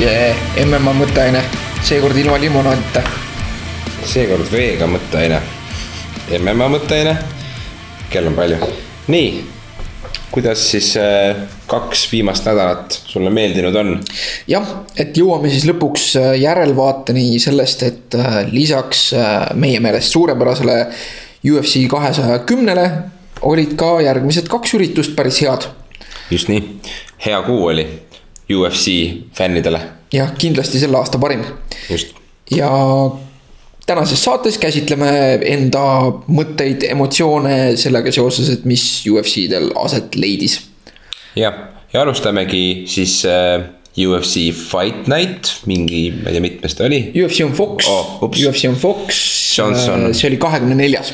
[0.00, 1.42] jee, MMA mõtteaine,
[1.84, 3.02] seekord ilma limonaadita.
[4.08, 5.40] seekord veega mõtteaine.
[6.38, 7.16] MMA mõtteaine,
[8.10, 8.56] kell on palju.
[9.12, 9.42] nii,
[10.32, 13.98] kuidas siis äh, kaks viimast nädalat sulle meeldinud on?
[14.48, 19.10] jah, et jõuame siis lõpuks äh, järelvaateni sellest, et äh, lisaks
[19.54, 20.78] meie meelest suurepärasele
[21.52, 22.86] UFC kahesaja kümnele
[23.42, 25.68] olid ka järgmised kaks üritust päris head.
[26.30, 26.64] just nii,
[27.26, 27.86] hea kuu oli
[28.54, 28.94] UFC
[29.36, 29.80] fännidele.
[30.12, 31.44] jah, kindlasti selle aasta parim.
[32.50, 32.70] ja
[33.86, 35.10] tänases saates käsitleme
[35.48, 35.84] enda
[36.28, 40.60] mõtteid, emotsioone sellega seoses, et mis UFC-del aset leidis.
[41.36, 41.56] jah,
[41.92, 43.64] ja alustamegi siis äh,
[43.98, 47.02] UFC Fight Night, mingi, ma ei tea, mitmes ta oli.
[47.12, 49.18] UFC on Fox oh,, UFC on Fox,
[49.58, 50.08] Johnson.
[50.14, 51.12] see oli kahekümne neljas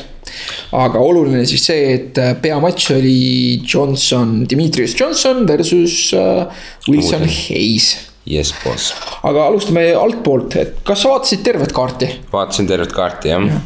[0.77, 3.17] aga oluline siis see, et äh, peamatš oli
[3.65, 6.45] Johnson, Dimitrius Johnson versus uh,
[6.89, 7.25] Wilson.
[7.25, 7.95] Hayes.
[8.29, 8.93] Yes, boss.
[9.25, 12.11] aga alustame altpoolt, et kas sa vaatasid tervet kaarti?
[12.33, 13.65] vaatasin tervet kaarti, jah ja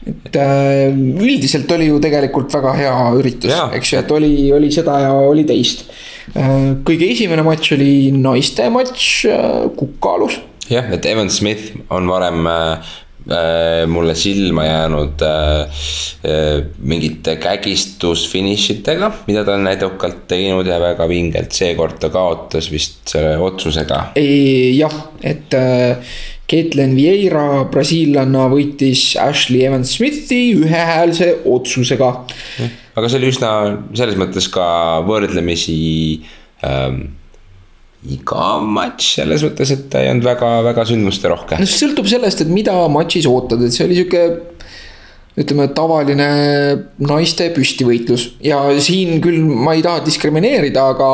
[0.00, 0.88] et äh,
[1.20, 5.44] üldiselt oli ju tegelikult väga hea üritus, eks ju, et oli, oli seda ja oli
[5.44, 5.84] teist.
[6.32, 9.10] kõige esimene matš oli naiste matš
[9.76, 10.38] Kukk-Kaalus.
[10.72, 12.90] jah, et Evan Smith on varem Äh,
[13.86, 15.60] mulle silma jäänud äh,
[16.24, 23.14] äh, mingite kägistusfinišitega, mida ta on edukalt teinud ja väga vingelt, seekord ta kaotas vist
[23.14, 24.02] selle otsusega.
[24.16, 25.54] jah, et
[26.50, 32.10] Caitlin Vieira, brasiillanna, võitis Ashley Evans Smithi ühehäälse otsusega.
[32.96, 33.52] aga see oli üsna
[33.94, 34.66] selles mõttes ka
[35.06, 35.78] võrdlemisi
[36.66, 37.19] ähm,
[38.08, 41.58] igav matš selles mõttes, et ta ei olnud väga-väga sündmusterohke.
[41.60, 44.22] no see sõltub sellest, et mida matšis ootad, et see oli sihuke
[45.40, 46.30] ütleme, tavaline
[47.06, 51.10] naiste püstivõitlus ja siin küll ma ei taha diskrimineerida, aga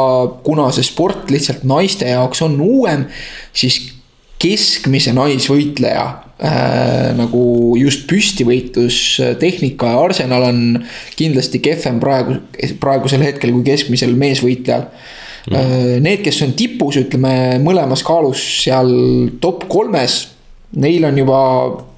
[0.47, 3.07] kuna see sport lihtsalt naiste jaoks on uuem,
[3.57, 3.81] siis
[4.43, 7.43] keskmise naisvõitleja äh, nagu
[7.81, 10.65] just püstivõitlustehnika ja arsenal on
[11.19, 12.41] kindlasti kehvem praegu,
[12.83, 14.91] praegusel hetkel kui keskmisel meesvõitlejal
[15.51, 16.03] mm..
[16.03, 18.91] Need, kes on tipus, ütleme mõlemas kaalus seal
[19.43, 20.19] top kolmes,
[20.83, 21.41] neil on juba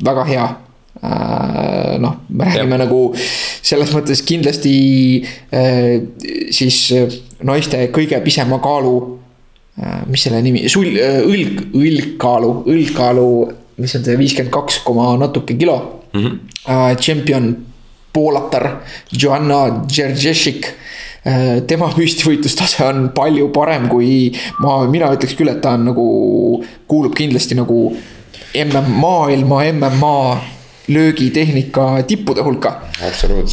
[0.05, 0.49] väga hea
[1.03, 2.83] äh, noh, me räägime ja.
[2.85, 4.75] nagu selles mõttes kindlasti
[5.55, 5.95] äh,
[6.55, 6.83] siis
[7.47, 8.97] naiste kõige pisema kaalu.
[10.11, 13.27] mis selle nimi, sul-, õlg, õlgkaalu, õlgkaalu,
[13.79, 15.77] mis on see viiskümmend kaks koma natuke kilo
[16.13, 16.25] mm.
[16.25, 16.97] -hmm.
[16.99, 17.53] Champion
[18.13, 18.83] poolatar
[19.15, 20.98] Joanna Džerdžešik Äh,
[21.69, 24.31] tema püstivõitlustase on palju parem kui
[24.63, 26.07] ma, mina ütleks küll, et ta on nagu,
[26.91, 27.89] kuulub kindlasti nagu
[28.55, 30.21] MM, maailma MMA
[30.89, 32.81] löögitehnika tippude hulka.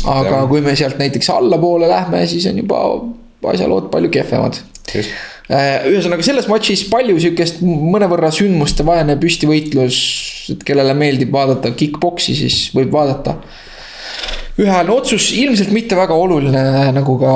[0.08, 0.50] aga jah.
[0.50, 2.82] kui me sealt näiteks allapoole lähme, siis on juba
[3.52, 4.62] asjalood palju kehvemad.
[5.46, 9.98] Äh, ühesõnaga selles matšis palju sihukest mõnevõrra sündmustevaene püstivõitlus,
[10.56, 13.36] et kellele meeldib vaadata kick-poksi, siis võib vaadata
[14.60, 16.64] ühehäälne otsus, ilmselt mitte väga oluline
[16.96, 17.36] nagu ka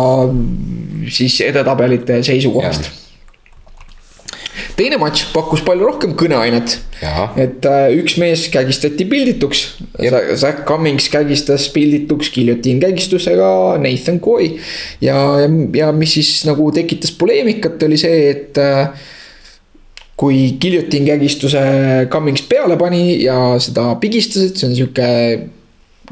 [1.12, 2.90] siis edetabelite seisukohast.
[4.80, 6.78] teine matš pakkus palju rohkem kõneainet.
[7.36, 9.66] et äh, üks mees kägistati pildituks.
[10.36, 14.56] Zack Cummings kägistas pildituks giljotiin kägistusega Nathan Coy.
[15.02, 18.92] ja, ja, ja mis siis nagu tekitas poleemikat, oli see, et äh,
[20.20, 21.60] kui giljotiin kägistuse
[22.12, 25.08] Cummings peale pani ja seda pigistas, et see on sihuke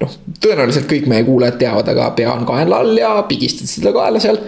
[0.02, 4.22] noh, tõenäoliselt kõik meie kuulajad teavad, aga pea on kaenla all ja pigistad seda kaela
[4.24, 4.40] seal.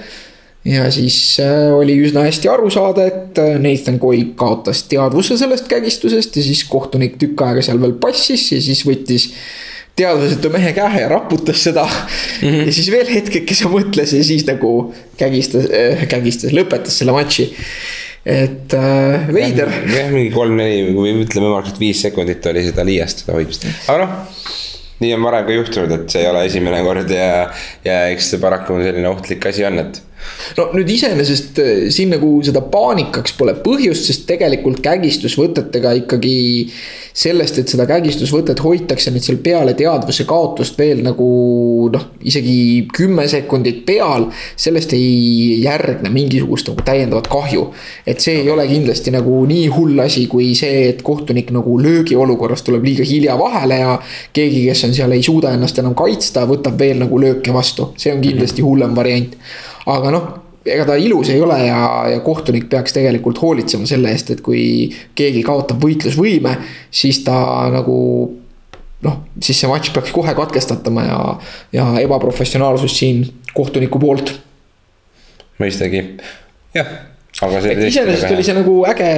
[0.67, 5.69] ja siis äh, oli üsna hästi aru saada, et äh, Nathan Coy kaotas teadvuse sellest
[5.71, 9.29] kägistusest ja siis kohtunik tükk aega seal veel passis ja siis võttis
[9.99, 12.49] teadvusetu mehe käe ja raputas seda mm.
[12.49, 12.67] -hmm.
[12.67, 17.49] ja siis veel hetkekese mõtles ja siis nagu kägistas äh,, kägistas, lõpetas selle matši
[18.29, 19.71] et äh, veider.
[19.89, 24.67] jah, mingi kolm-neli või ütleme ümmarguselt viis sekundit oli seda liiastada hoidmist, aga noh
[24.99, 27.47] nii on varem ka juhtunud, et see ei ole esimene kord ja,
[27.85, 30.01] ja eks see paraku selline ohtlik asi on, et
[30.57, 36.37] no nüüd iseenesest eh, siin nagu seda paanikaks pole põhjust, sest tegelikult kägistusvõtetega ikkagi
[37.19, 41.29] sellest, et seda kägistusvõtet hoitakse nüüd seal peale teadvuse kaotust veel nagu
[41.93, 44.29] noh, isegi kümme sekundit peal,
[44.59, 47.69] sellest ei järgne mingisugust nagu täiendavat kahju.
[48.05, 52.63] et see ei ole kindlasti nagu nii hull asi, kui see, et kohtunik nagu löögiolukorras
[52.67, 53.97] tuleb liiga hilja vahele ja
[54.33, 58.13] keegi, kes on seal, ei suuda ennast enam kaitsta, võtab veel nagu lööke vastu, see
[58.13, 59.35] on kindlasti hullem variant
[59.85, 60.27] aga noh,
[60.65, 61.79] ega ta ilus ei ole ja,
[62.13, 66.55] ja kohtunik peaks tegelikult hoolitsema selle eest, et kui keegi kaotab võitlusvõime,
[66.91, 67.39] siis ta
[67.73, 67.97] nagu
[69.05, 71.19] noh, siis see matš peaks kohe katkestatama ja,
[71.75, 73.23] ja ebaprofessionaalsus siin
[73.55, 74.33] kohtuniku poolt.
[75.59, 76.03] mõistagi,
[76.75, 76.91] jah,
[77.45, 79.09] aga see iseenesest oli see nagu äge,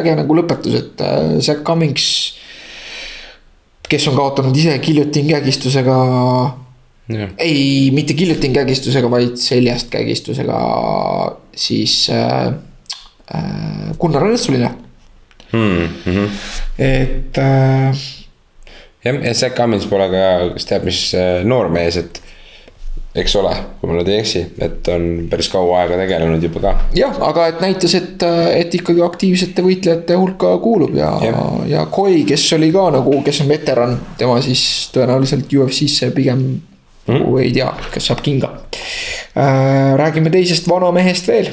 [0.00, 2.08] äge nagu lõpetus, et äh, Zack Cummings.
[3.88, 5.96] kes on kaotanud ise giljotiin kägistusega.
[7.38, 10.58] Ei, mitte giljotiin kägistusega, vaid seljast kägistusega
[11.56, 12.46] siis äh,
[13.34, 14.70] äh, Gunnar Õnnessulile
[15.52, 15.88] mm.
[16.06, 16.28] -hmm.
[16.78, 17.96] et äh,.
[19.04, 22.22] jah, ja Zack Cummins pole ka, kes teab, mis äh, noormees, et
[23.14, 26.74] eks ole, kui ma nüüd ei eksi, et on päris kaua aega tegelenud juba ka.
[26.96, 28.22] jah, aga et näitas, et,
[28.56, 33.44] et ikkagi aktiivsete võitlejate hulka kuulub ja, ja., ja Koi, kes oli ka nagu, kes
[33.44, 34.64] on veteran, tema siis
[34.96, 36.48] tõenäoliselt UFC-sse pigem
[37.06, 37.38] mm.
[37.42, 38.50] ei tea, kas saab kinga
[39.34, 39.94] äh,.
[40.00, 41.52] räägime teisest vanamehest veel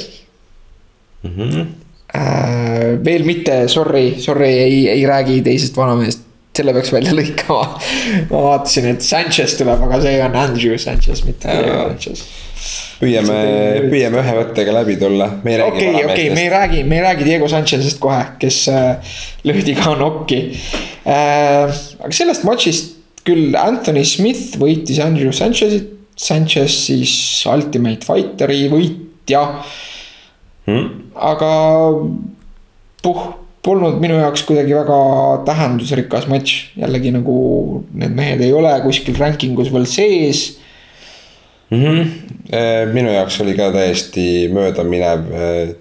[1.23, 1.31] mm.
[1.37, 1.69] -hmm.
[2.11, 6.25] Äh, veel mitte, sorry, sorry, ei, ei räägi teisest vanamehest
[6.57, 7.67] selle peaks välja lõikama.
[8.29, 12.25] ma vaatasin, et Sanchez tuleb, aga see on Andrew Sanchez, mitte Diego Sanchez.
[12.99, 13.37] püüame,
[13.89, 15.29] püüame ühe võttega läbi tulla.
[15.39, 19.15] okei, okei, me ei räägi, me ei räägi Diego Sanchez'ist kohe, kes äh,
[19.47, 20.41] löödi ka nokki
[21.05, 21.79] äh,.
[22.03, 22.90] aga sellest matšist
[23.27, 25.97] küll Anthony Smith võitis Andrew Sanchez'it.
[26.21, 27.11] Sanchez siis
[27.49, 29.39] Ultimate Fighteri võitja
[30.67, 30.89] hmm..
[31.15, 31.53] aga
[33.01, 33.21] puh
[33.65, 34.99] polnud minu jaoks kuidagi väga
[35.47, 37.35] tähendusrikas matš, jällegi nagu
[37.93, 40.43] need mehed ei ole kuskil ranking us veel sees
[41.71, 41.81] mm.
[41.81, 42.93] -hmm.
[42.93, 45.75] minu jaoks oli ka täiesti möödaminev äh,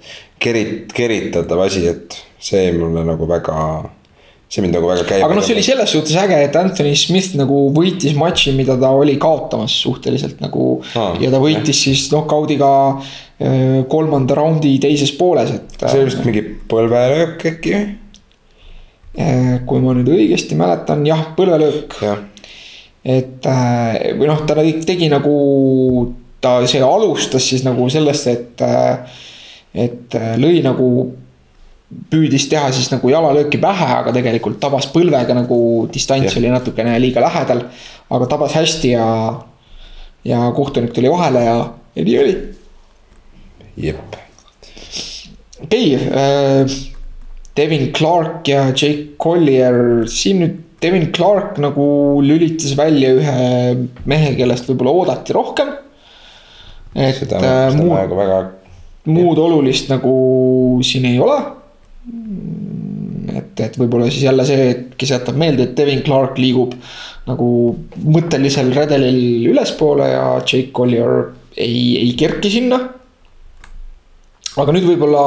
[0.44, 3.56] kerit-, keritatav asi, et see mulle nagu väga
[4.50, 5.23] see mind nagu väga käib.
[5.23, 8.91] aga noh, see oli selles suhtes äge, et Anthony Smith nagu võitis matši, mida ta
[8.99, 11.14] oli kaotamas suhteliselt nagu ah,.
[11.23, 11.82] ja ta võitis jah.
[11.85, 15.76] siis knock-out'iga äh, kolmanda raundi teises pooles, et.
[15.85, 17.87] see oli vist mingi põlvelöök äkki või?
[19.20, 22.19] Äh, kui ma nüüd õigesti mäletan, jah, põlvelöök ja..
[23.06, 25.38] et äh, või noh, ta tegi nagu,
[26.43, 28.67] ta, see alustas siis nagu sellest, et,
[29.79, 30.91] et lõi nagu
[31.90, 35.58] püüdis teha siis nagu jalalööki pähe, aga tegelikult tabas põlvega nagu
[35.92, 37.64] distants oli natukene liiga lähedal.
[38.10, 39.08] aga tabas hästi ja,
[40.26, 41.58] ja kohtunik tuli vahele ja,
[41.94, 42.37] ja nii oli.
[43.88, 44.16] jep.
[45.64, 46.78] okei okay, äh,,
[47.56, 51.84] Devin Clark ja Jake Collier, siin nüüd Devin Clark nagu
[52.25, 55.75] lülitas välja ühe mehe, kellest võib-olla oodati rohkem.
[56.94, 58.43] et seda, äh, seda muud, väga, väga...
[59.10, 60.14] muud olulist nagu
[60.86, 61.43] siin ei ole
[63.36, 66.74] et, et võib-olla siis jälle see, kes jätab meelde, et Devin Clark liigub
[67.28, 67.50] nagu
[68.04, 72.80] mõttelisel redelil ülespoole ja Jake Collier ei, ei kerki sinna.
[74.60, 75.24] aga nüüd võib-olla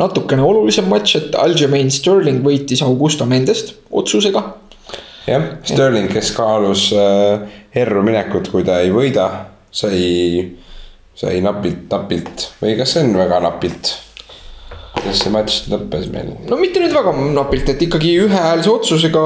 [0.00, 4.42] natukene olulisem matš, et Aljamain Sterling võitis Augusto Mendest otsusega.
[5.26, 9.28] jah, Sterling, kes kaalus äh, erru minekut, kui ta ei võida,
[9.70, 10.56] sai,
[11.14, 13.94] sai napilt, napilt või kas see on väga napilt
[14.96, 16.30] kuidas see matš lõppes meil?
[16.50, 19.22] no mitte nüüd väga napilt, et ikkagi ühehäälse otsusega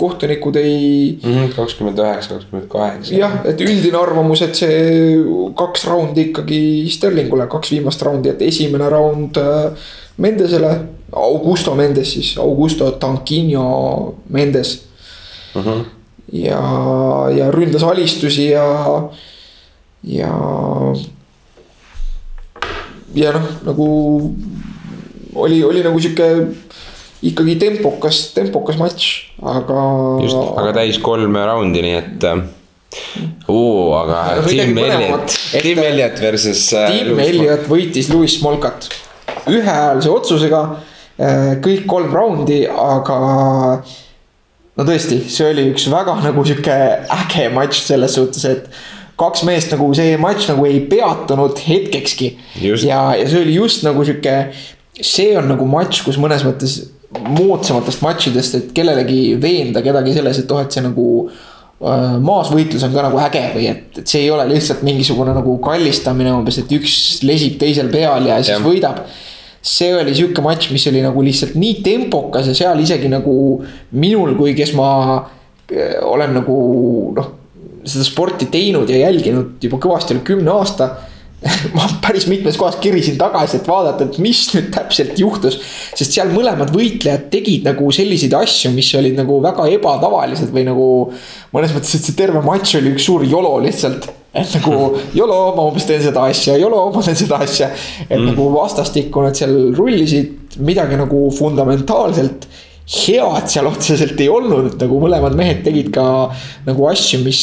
[0.00, 1.18] kohtunikud ei.
[1.20, 3.14] Mhm, kakskümmend üheksa, kakskümmend kaheksa.
[3.18, 5.18] jah, et üldine arvamus, et see
[5.58, 6.62] kaks raundi ikkagi
[6.94, 9.90] Sterlingule, kaks viimast raundi, et esimene raund äh,
[10.24, 10.72] Mendesele,
[11.14, 14.80] Augusto Mendes siis, Augusto Tanquino Mendes.
[15.54, 15.68] Mhm.
[15.68, 15.84] -huh.
[16.32, 16.62] ja,
[17.30, 19.08] ja ründas alistusi ja,
[20.02, 20.30] ja
[23.14, 23.86] ja noh, nagu
[25.34, 26.28] oli, oli nagu sihuke
[27.24, 29.08] ikkagi tempokas, tempokas matš,
[29.40, 29.86] aga.
[30.22, 32.28] just, aga täis kolme raundi, nii et
[33.48, 36.68] oo, aga Tim Elliot, Tim Elliot versus.
[36.76, 38.90] Äh, Tim Elliot võitis Lewis Smolkat
[39.50, 40.62] ühehäälse otsusega
[41.18, 43.18] äh, kõik kolm raundi, aga
[44.74, 46.76] no tõesti, see oli üks väga nagu sihuke
[47.18, 48.68] äge matš selles suhtes, et
[49.20, 52.34] kaks meest nagu see matš nagu ei peatunud hetkekski.
[52.62, 54.38] ja, ja see oli just nagu sihuke
[55.00, 56.78] see on nagu matš, kus mõnes mõttes
[57.14, 62.94] moodsamatest matšidest, et kellelegi veenda kedagi selles, et oh, et see nagu äh, maasvõitlus on
[62.94, 66.74] ka nagu äge või et, et see ei ole lihtsalt mingisugune nagu kallistamine umbes, et
[66.74, 66.96] üks
[67.26, 68.64] lesib teisel peal ja siis ja.
[68.64, 69.04] võidab.
[69.64, 73.36] see oli sihuke matš, mis oli nagu lihtsalt nii tempokas ja seal isegi nagu
[73.96, 74.90] minul, kui kes ma
[75.22, 76.58] äh, olen nagu
[77.16, 77.32] noh,
[77.84, 80.94] seda sporti teinud ja jälginud juba kõvasti üle kümne aasta
[81.76, 85.58] ma päris mitmes kohas kirisin tagasi, et vaadata, et mis nüüd täpselt juhtus.
[85.94, 90.88] sest seal mõlemad võitlejad tegid nagu selliseid asju, mis olid nagu väga ebatavalised või nagu.
[91.54, 94.08] mõnes mõttes, et see terve matš oli üks suur jolo lihtsalt.
[94.34, 97.70] et nagu jolo, ma umbes teen seda asja, jolo, ma teen seda asja.
[98.08, 98.30] et mm.
[98.32, 102.48] nagu vastastikku nad seal rullisid midagi nagu fundamentaalselt
[102.84, 106.04] head seal otseselt ei olnud, nagu mõlemad mehed tegid ka
[106.66, 107.40] nagu asju, mis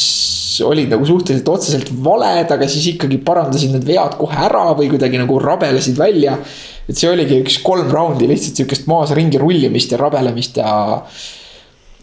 [0.65, 5.21] olid nagu suhteliselt otseselt valed, aga siis ikkagi parandasid need vead kohe ära või kuidagi
[5.21, 6.37] nagu rabelesid välja.
[6.89, 10.73] et see oligi üks kolm raundi lihtsalt sihukest maas ringi rullimist ja rabelemist ja.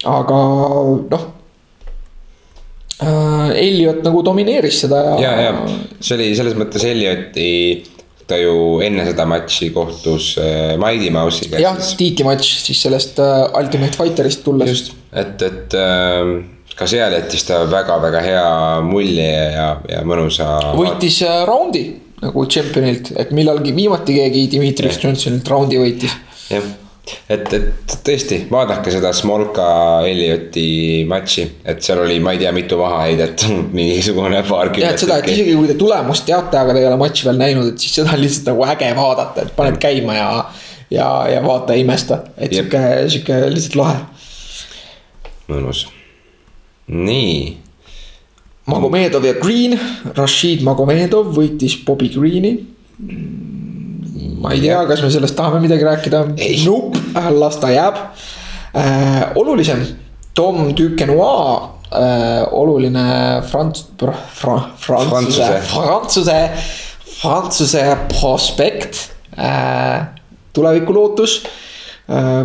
[0.07, 0.39] aga
[1.11, 1.27] noh
[3.03, 3.51] äh,.
[3.59, 5.35] Elliot nagu domineeris seda ja.
[5.43, 7.49] ja, ja see oli selles mõttes Ellioti
[8.29, 11.61] ta ju enne seda matši kohtus äh, Mighty Mouse'iga.
[11.63, 14.69] jah, tiiti matš siis sellest äh, Ultimate Fighterist tulles.
[14.69, 18.51] just, et, et äh, ka seal jättis ta väga-väga hea
[18.87, 20.51] mulje ja, ja mõnusa.
[20.79, 21.87] võitis raundi
[22.23, 26.15] nagu tšempionilt, et millalgi viimati keegi Dmitrius Johnsonilt raundi võitis.
[26.51, 26.67] jah
[27.29, 29.69] et, et tõesti, vaadake seda Smolka
[30.09, 34.85] Ellioti matši, et seal oli, ma ei tea, mitu vaheheidet, mingisugune paarkümmend.
[34.85, 37.43] jah, et seda, et isegi kui te tulemust teate, aga te ei ole matši veel
[37.43, 40.33] näinud, et siis seda on lihtsalt nagu äge vaadata, et paned käima ja.
[40.95, 42.83] ja, ja vaata imesta, et sihuke,
[43.13, 44.03] sihuke lihtsalt lahe.
[45.49, 45.87] mõnus,
[46.89, 47.57] nii.
[48.69, 49.79] Magomedov ja Green,
[50.17, 52.57] Rashid Magomedov võitis Bobby Greeni
[54.39, 56.25] ma ei tea, kas me sellest tahame midagi rääkida.
[56.65, 57.01] Nope,
[57.39, 57.99] las ta jääb
[58.75, 59.37] äh,.
[59.39, 59.83] olulisem,
[60.35, 63.07] Tom Duquesnois äh,, oluline
[63.51, 66.39] frants- fra,, prantsuse, prantsuse,
[67.21, 70.07] prantsuse prospekt äh,.
[70.53, 71.43] tulevikulootus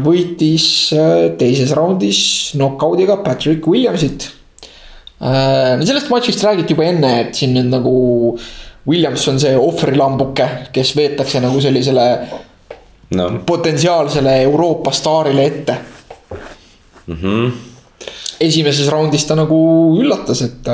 [0.04, 0.66] võitis
[0.98, 2.20] äh, teises raundis
[2.58, 4.28] knock-out'iga Patrick Williamsit
[5.20, 5.78] äh,.
[5.80, 7.96] no sellest matšist räägiti juba enne, et siin nüüd nagu
[8.36, 8.52] äh,
[8.88, 12.08] Williams on see ohvrilambuke, kes veetakse nagu sellisele
[13.16, 13.30] no.
[13.48, 15.78] potentsiaalsele Euroopa staarile ette
[17.08, 17.16] mm.
[17.22, 17.52] -hmm.
[18.40, 19.60] esimeses raundis ta nagu
[20.02, 20.68] üllatas, et,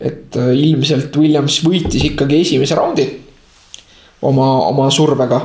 [0.00, 3.06] et ilmselt Williams võitis ikkagi esimese raundi
[4.22, 5.40] oma, oma survega.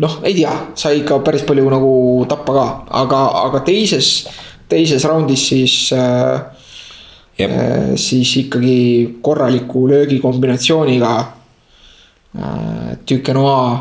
[0.00, 1.92] Noh, ei tea, sai ikka päris palju nagu
[2.28, 2.66] tappa ka,
[3.02, 4.28] aga, aga teises,
[4.70, 6.40] teises raundis siis äh,
[7.40, 11.12] Äh, siis ikkagi korraliku löögikombinatsiooniga
[12.36, 12.96] äh,.
[13.10, 13.80] Duquesnois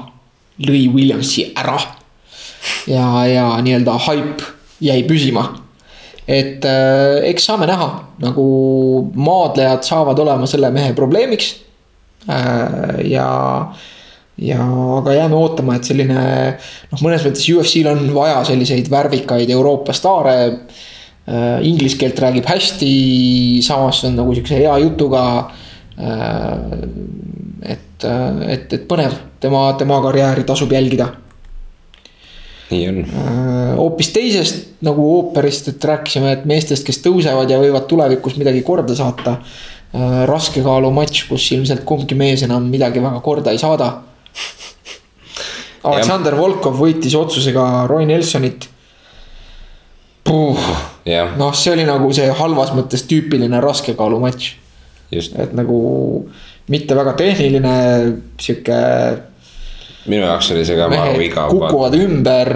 [0.64, 1.80] lõi Williamsi ära.
[2.88, 4.42] ja, ja nii-öelda haip
[4.82, 5.44] jäi püsima.
[6.28, 7.90] et äh, eks saame näha,
[8.22, 8.46] nagu
[9.16, 11.69] maadlejad saavad olema selle mehe probleemiks äh,.
[12.28, 13.30] Ja,
[14.38, 14.66] ja
[14.98, 16.22] aga jääme ootama, et selline
[16.92, 20.38] noh, mõnes mõttes UFC-l on vaja selliseid värvikaid Euroopa staare
[21.30, 22.92] Äh, inglise keelt räägib hästi,
[23.62, 25.24] samas on nagu sihukese hea jutuga.
[26.00, 26.54] Äh,
[27.76, 31.12] et, äh, et, et põnev, tema, tema karjääri tasub jälgida.
[32.70, 32.98] nii on.
[33.78, 38.98] hoopis teisest nagu ooperist, et rääkisime, et meestest, kes tõusevad ja võivad tulevikus midagi korda
[38.98, 39.40] saata.
[40.30, 43.94] Raskekaalu matš, kus ilmselt kumbki mees enam midagi väga korda ei saada.
[45.90, 48.68] Aleksander Volkov võitis otsusega Roy Nelsonit
[51.38, 54.54] noh, see oli nagu see halvas mõttes tüüpiline raskekaalu matš.
[55.12, 55.80] et nagu
[56.70, 57.76] mitte väga tehniline,
[58.38, 58.80] sihuke.
[60.06, 61.54] minu jaoks oli see ka maru igav.
[61.56, 62.56] kukuvad ümber.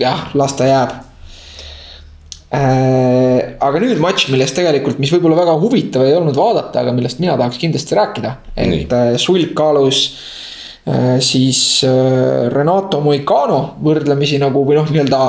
[0.00, 1.07] jah, las ta jääb äh,.
[2.48, 7.36] Aga nüüd matš, millest tegelikult, mis võib-olla väga huvitav ei olnud vaadata, aga millest mina
[7.36, 8.34] tahaks kindlasti rääkida.
[8.56, 10.00] et äh, sulg kaalus
[10.88, 15.22] äh, siis äh, Renato Moicano võrdlemisi nagu või noh, nii-öelda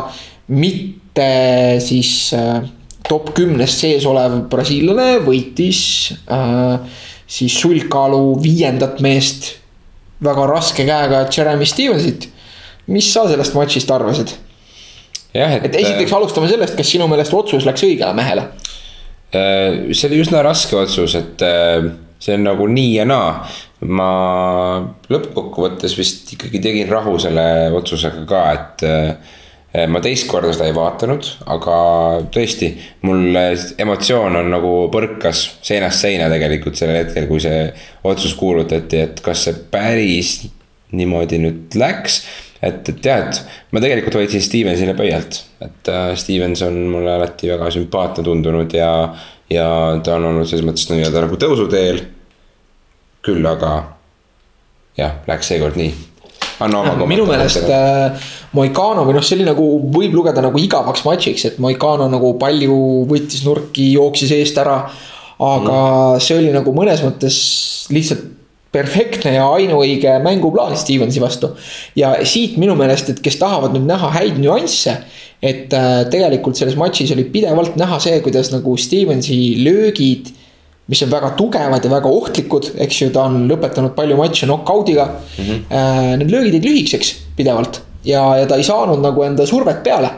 [0.55, 1.29] mitte
[1.83, 2.63] siis äh,
[3.09, 6.79] top kümnes sees olev brasiillane võitis äh,
[7.29, 9.57] siis sulgkaalu viiendat meest
[10.23, 12.29] väga raske käega Jeremy Stevensit.
[12.87, 14.31] mis sa sellest matšist arvasid?
[15.33, 18.47] Et, et esiteks äh, alustame sellest, kas sinu meelest otsus läks õigele mehele?
[19.29, 21.43] Äh, see oli üsna raske otsus, et
[22.19, 23.33] see on nagu nii ja naa.
[23.79, 24.07] ma
[25.07, 31.29] lõppkokkuvõttes vist ikkagi tegin rahu selle otsusega ka, et ma teist korda seda ei vaadanud,
[31.55, 31.77] aga
[32.33, 32.73] tõesti,
[33.07, 33.39] mul
[33.79, 37.69] emotsioon on nagu põrkas seinast seina tegelikult sellel hetkel, kui see
[38.09, 40.33] otsus kuulutati, et kas see päris
[40.95, 42.21] niimoodi nüüd läks.
[42.61, 47.51] Et, et jah, et ma tegelikult hoidsin Stevensile pöialt, et äh, Stevens on mulle alati
[47.51, 48.91] väga sümpaatne tundunud ja,
[49.51, 49.67] ja
[50.03, 52.03] ta on olnud selles mõttes nii-öelda nagu tõusuteel.
[53.23, 53.73] küll aga
[54.97, 55.91] jah, läks seekord nii
[56.59, 57.11] anna oma kommentaar.
[57.11, 61.61] minu meelest äh, Moicano või noh, see oli nagu, võib lugeda nagu igavaks matšiks, et
[61.63, 64.81] Moicano nagu palju võttis nurki, jooksis eest ära.
[65.39, 66.23] aga mm.
[66.25, 67.39] see oli nagu mõnes mõttes
[67.95, 68.38] lihtsalt
[68.71, 71.49] perfektne ja ainuõige mänguplaan Stevensi vastu.
[71.95, 74.97] ja siit minu meelest, et kes tahavad nüüd näha häid nüansse.
[75.41, 80.33] et äh, tegelikult selles matšis oli pidevalt näha see, kuidas nagu Stevensi löögid
[80.89, 85.05] mis on väga tugevad ja väga ohtlikud, eks ju, ta on lõpetanud palju matše knock-out'iga
[85.05, 85.45] mm.
[85.45, 86.17] -hmm.
[86.17, 90.09] Need löögid jäid lühikeseks pidevalt ja, ja ta ei saanud nagu enda survet peale.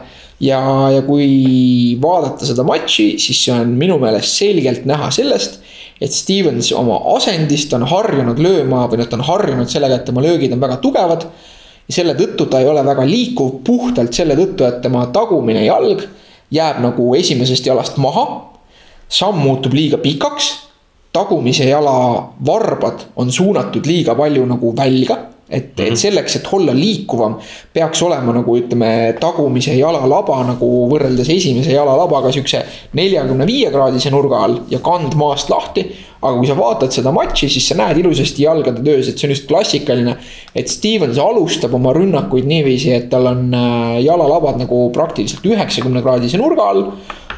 [0.42, 0.60] Ja,
[0.92, 5.60] ja kui vaadata seda matši, siis see on minu meelest selgelt näha sellest,
[6.02, 10.24] et Stevens oma asendist on harjunud lööma või noh, ta on harjunud sellega, et tema
[10.24, 11.28] löögid on väga tugevad.
[11.88, 16.02] ja selle tõttu ta ei ole väga liikuv puhtalt selle tõttu, et tema tagumine jalg
[16.50, 18.26] jääb nagu esimesest jalast maha.
[19.08, 20.52] samm muutub liiga pikaks
[21.12, 25.18] tagumise jala varbad on suunatud liiga palju nagu välja
[25.52, 25.86] et mm, -hmm.
[25.86, 25.96] et mhm.
[25.96, 27.36] selleks, et olla liikuvam,
[27.72, 34.40] peaks olema nagu ütleme, tagumise jalalaba nagu võrreldes esimese jalalabaga siukse neljakümne viie kraadise nurga
[34.46, 35.86] all ja kand maast lahti.
[36.22, 39.32] aga kui sa vaatad seda matši, siis sa näed ilusasti jalgade töös, et see on
[39.34, 40.16] just klassikaline.
[40.54, 46.38] et Stevens alustab oma rünnakuid niiviisi, et tal on äh, jalalabad nagu praktiliselt üheksakümne kraadise
[46.38, 46.84] nurga all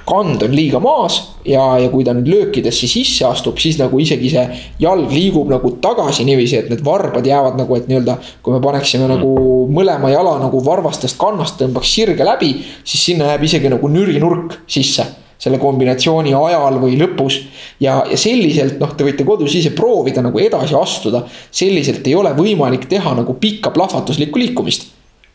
[0.04, 1.16] kand on liiga maas
[1.48, 4.44] ja, ja kui ta nüüd löökidesse sisse astub, siis nagu isegi see
[4.82, 8.18] jalg liigub nagu tagasi niiviisi, et need varbad jäävad nagu, et nii-öelda.
[8.42, 9.14] kui me paneksime mm.
[9.14, 14.60] nagu mõlema jala nagu varvastest kannast tõmbaks sirge läbi, siis sinna jääb isegi nagu nürinurk
[14.66, 15.06] sisse
[15.44, 17.40] selle kombinatsiooni ajal või lõpus.
[17.80, 21.24] ja, ja selliselt noh, te võite kodus ise proovida nagu edasi astuda.
[21.50, 24.88] selliselt ei ole võimalik teha nagu pikka plahvatuslikku liikumist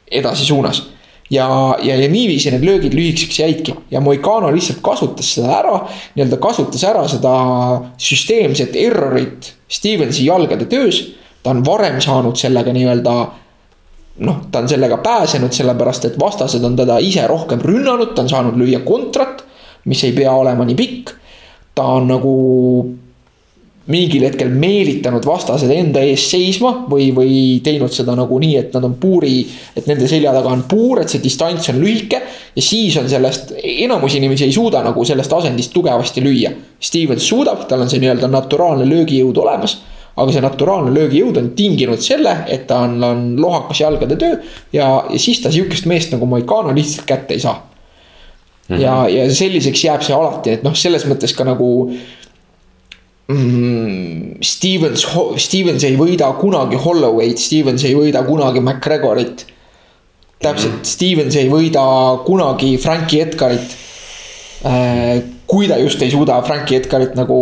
[0.10, 0.82] edasi suunas
[1.30, 5.76] ja, ja, ja niiviisi need löögid lühikeseks jäidki ja Moicano lihtsalt kasutas seda ära,
[6.16, 7.34] nii-öelda kasutas ära seda
[7.98, 11.16] süsteemset errorit Stevensi jalgade töös.
[11.44, 13.14] ta on varem saanud sellega nii-öelda
[14.20, 18.30] noh, ta on sellega pääsenud, sellepärast et vastased on teda ise rohkem rünnanud, ta on
[18.30, 19.46] saanud lüüa kontrat,
[19.86, 21.14] mis ei pea olema nii pikk.
[21.76, 22.34] ta on nagu
[23.90, 28.86] mingil hetkel meelitanud vastased enda ees seisma või, või teinud seda nagu nii, et nad
[28.86, 29.40] on puuri,
[29.74, 32.22] et nende selja taga on puur, et see distants on lühike.
[32.56, 36.52] ja siis on sellest, enamus inimesi ei suuda nagu sellest asendist tugevasti lüüa.
[36.80, 39.80] Stevens suudab, tal on see nii-öelda naturaalne löögijõud olemas.
[40.20, 44.36] aga see naturaalne löögijõud on tinginud selle, et ta on, on lohakas jalgade töö
[44.74, 47.56] ja, ja siis ta sihukest meest nagu Moicano lihtsalt kätte ei saa.
[48.68, 48.82] Mm -hmm.
[48.82, 51.70] ja, ja selliseks jääb see alati, et noh, selles mõttes ka nagu
[53.32, 54.42] mm,.
[54.46, 55.06] Stevens,
[55.38, 59.46] Stevens ei võida kunagi Holloway'd, Stevens ei võida kunagi McGregorit.
[60.40, 60.94] täpselt mm, -hmm.
[60.94, 61.84] Stevens ei võida
[62.26, 63.76] kunagi Frankie Edgarit
[64.66, 67.40] äh, kui ta just ei suuda Frankie Edgarit nagu,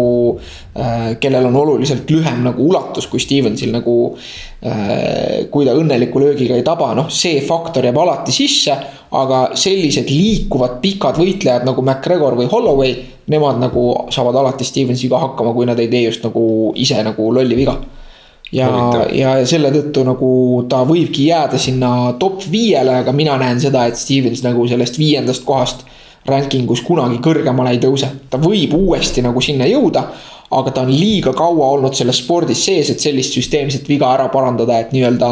[0.79, 3.97] äh, kellel on oluliselt lühem nagu ulatus kui Stevensil nagu.
[4.63, 8.77] Äh, kui ta õnneliku löögiga ei taba, noh, see faktor jääb alati sisse.
[9.07, 12.89] aga sellised liikuvad pikad võitlejad nagu McGregor või Holloway
[13.31, 17.55] nemad nagu saavad alati Stevensiga hakkama, kui nad ei tee just nagu ise nagu lolli
[17.55, 17.77] viga.
[18.51, 18.67] ja,
[19.15, 20.31] ja selle tõttu nagu
[20.67, 25.47] ta võibki jääda sinna top viiele, aga mina näen seda, et Stevens nagu sellest viiendast
[25.47, 25.96] kohast ranking
[26.71, 28.09] us kunagi kõrgemale ei tõuse.
[28.29, 30.03] ta võib uuesti nagu sinna jõuda,
[30.51, 34.79] aga ta on liiga kaua olnud selles spordis sees, et sellist süsteemset viga ära parandada,
[34.79, 35.31] et nii-öelda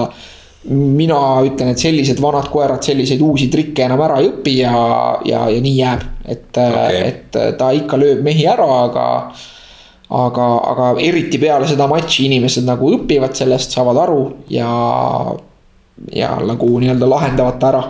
[0.70, 4.72] mina ütlen, et sellised vanad koerad selliseid uusi trikke enam ära ei õpi ja,
[5.26, 6.08] ja, ja nii jääb.
[6.26, 9.06] et okay., et ta ikka lööb mehi ära, aga.
[10.10, 14.72] aga, aga eriti peale seda matši inimesed nagu õpivad sellest, saavad aru ja,
[16.14, 17.84] ja nagu nii-öelda lahendavad ta ära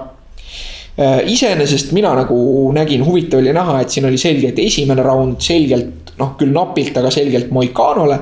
[0.97, 2.38] iseenesest mina nagu
[2.71, 6.95] nägin, huvitav oli näha, et siin oli selge, et esimene raund selgelt noh, küll napilt,
[6.97, 8.19] aga selgelt Moikanole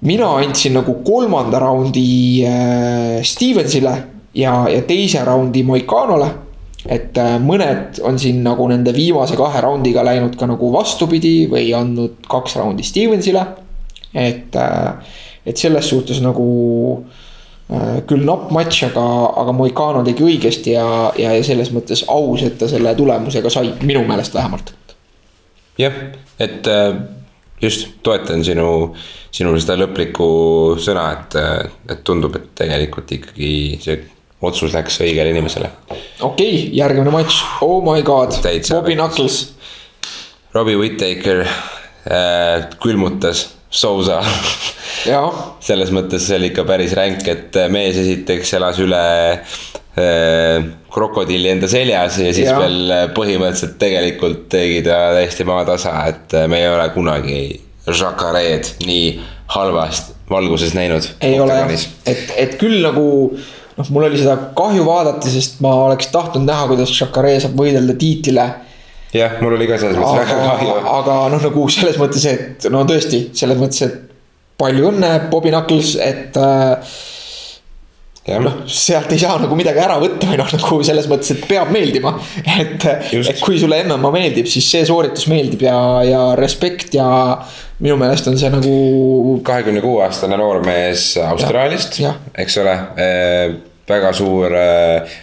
[0.00, 3.94] mina andsin nagu kolmanda raundi äh, Stevensile
[4.34, 6.28] ja, ja teise raundi Moikanole.
[6.86, 11.72] et äh, mõned on siin nagu nende viimase kahe raundiga läinud ka nagu vastupidi või
[11.74, 13.46] andnud kaks raundi Stevensile.
[14.14, 14.94] et, äh,
[15.46, 17.04] et selles suhtes nagu
[18.06, 19.04] küll napp matš, aga,
[19.42, 20.86] aga Moicano tegi õigesti ja,
[21.18, 24.70] ja, ja selles mõttes aus, et ta selle tulemusega sai, minu meelest vähemalt.
[25.80, 25.96] jah,
[26.38, 26.70] et
[27.60, 28.68] just toetan sinu,
[29.34, 30.28] sinu seda lõplikku
[30.82, 31.38] sõna, et,
[31.90, 33.50] et tundub, et tegelikult ikkagi
[33.82, 33.98] see
[34.46, 35.70] otsus läks õigele inimesele.
[35.90, 38.36] okei okay,, järgmine matš, oh my god,
[38.70, 39.42] Bobby Knuckles.
[40.54, 44.22] Robbie Whittaker äh, külmutas Sousa
[45.62, 49.02] selles mõttes see oli ikka päris ränk, et mees esiteks elas üle
[49.36, 52.56] äh, krokodilli enda seljas ja siis ja.
[52.60, 57.40] veel põhimõtteliselt tegelikult tegi ta täiesti maatasa, et me ei ole kunagi
[57.86, 59.10] Jacareed nii
[59.54, 61.06] halvast valguses näinud.
[61.20, 61.70] ei ole jah,
[62.06, 63.06] et, et küll nagu
[63.76, 67.96] noh, mul oli seda kahju vaadata, sest ma oleks tahtnud näha, kuidas Jacaree saab võidelda
[67.98, 68.46] tiitlile
[69.16, 70.78] jah, mul oli ka selles mõttes väga kahju.
[70.92, 74.00] aga noh, nagu selles mõttes, et no tõesti, selles mõttes, et
[74.60, 76.96] palju õnne, Bobby Knuckles, et äh,
[78.42, 81.70] noh, sealt ei saa nagu midagi ära võtta või noh, nagu selles mõttes, et peab
[81.74, 82.16] meeldima.
[82.56, 82.88] et,
[83.20, 87.06] et kui sulle MMA meeldib, siis see sooritus meeldib ja, ja respekt ja
[87.84, 88.74] minu meelest on see nagu.
[89.46, 92.00] kahekümne kuue aastane noormees Austraaliast,
[92.34, 95.16] eks ole äh, väga suur äh,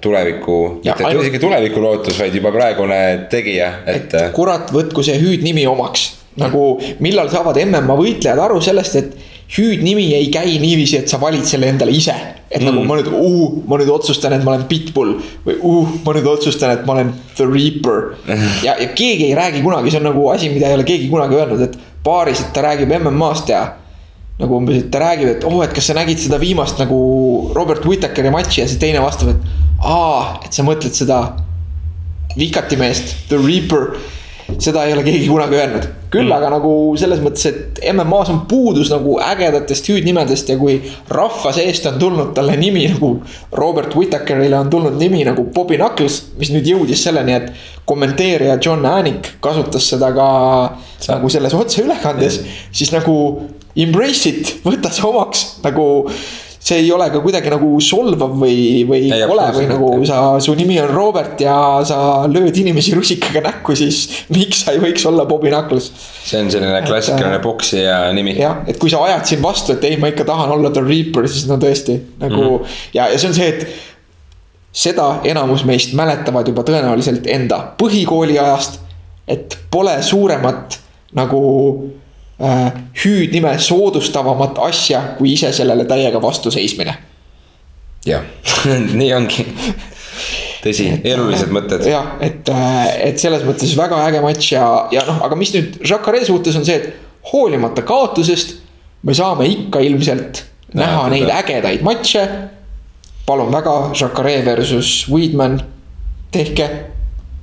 [0.00, 5.18] tuleviku, mitte ainult- isegi tuleviku lootus, vaid juba praegune tegija, et, et kurat, võtku see
[5.20, 6.16] hüüdnimi omaks.
[6.40, 9.16] nagu millal saavad MMA võitlejad aru sellest, et
[9.56, 12.14] hüüdnimi ei käi niiviisi, et sa valid selle endale ise.
[12.50, 12.66] et mm.
[12.66, 15.12] nagu ma nüüd uh,, ma nüüd otsustan, et ma olen Pitbull
[15.46, 18.16] või uh, ma nüüd otsustan, et ma olen The Reaper.
[18.66, 21.38] ja, ja keegi ei räägi kunagi, see on nagu asi, mida ei ole keegi kunagi
[21.38, 23.62] öelnud, et baaris, et ta räägib MM-ast ja
[24.40, 27.00] nagu umbes, et ta räägib, et oh, et kas sa nägid seda viimast nagu
[27.56, 31.20] Robert Whitakeri matši ja siis teine vastab, et aa, et sa mõtled seda
[32.38, 33.92] vikati meest, The Reaper.
[34.58, 36.32] seda ei ole keegi kunagi öelnud, küll mm.
[36.34, 41.86] aga nagu selles mõttes, et MM-as on puudus nagu ägedatest hüüdnimedest ja kui rahva seest
[41.86, 43.12] on tulnud talle nimi nagu.
[43.54, 48.90] Robert Whitakerile on tulnud nimi nagu Bobby Knuckles, mis nüüd jõudis selleni, et kommenteerija John
[48.90, 50.28] Anik kasutas seda ka
[50.98, 51.14] Sa...
[51.14, 52.42] nagu selles otseülekandes,
[52.74, 53.14] siis nagu
[53.76, 55.88] embrace it, võta see omaks nagu
[56.60, 60.52] see ei ole ka kuidagi nagu solvav või, või Ei, kole või nagu sa, su
[60.58, 61.54] nimi on Robert ja
[61.88, 65.88] sa lööd inimesi rusikaga näkku, siis miks sa ei võiks olla Bobby Knuckles?
[66.20, 68.34] see on selline klassikaline äh, poksija nimi.
[68.36, 71.28] jah, et kui sa ajad siin vastu, et ei, ma ikka tahan olla The Reaper,
[71.32, 72.76] siis no tõesti nagu mm -hmm.
[72.98, 73.88] ja, ja see on see, et.
[74.72, 78.80] seda enamus meist mäletavad juba tõenäoliselt enda põhikooli ajast.
[79.28, 80.78] et pole suuremat
[81.14, 81.40] nagu
[81.80, 81.99] äh,
[83.04, 86.94] hüüdnime soodustavamat asja, kui ise sellele täiega vastu seismine
[88.06, 88.22] jah,
[89.00, 89.44] nii ongi.
[90.64, 91.84] tõsi, elulised mõtted.
[91.88, 92.48] jah, et,
[93.04, 96.64] et selles mõttes väga äge matš ja, ja noh, aga mis nüüd Jacare suhtes on
[96.68, 98.56] see, et hoolimata kaotusest.
[99.02, 101.38] me saame ikka ilmselt näha Näha neid teda.
[101.42, 102.22] ägedaid matše.
[103.26, 105.60] palun väga, Jacare versus Weidman,
[106.32, 106.70] tehke.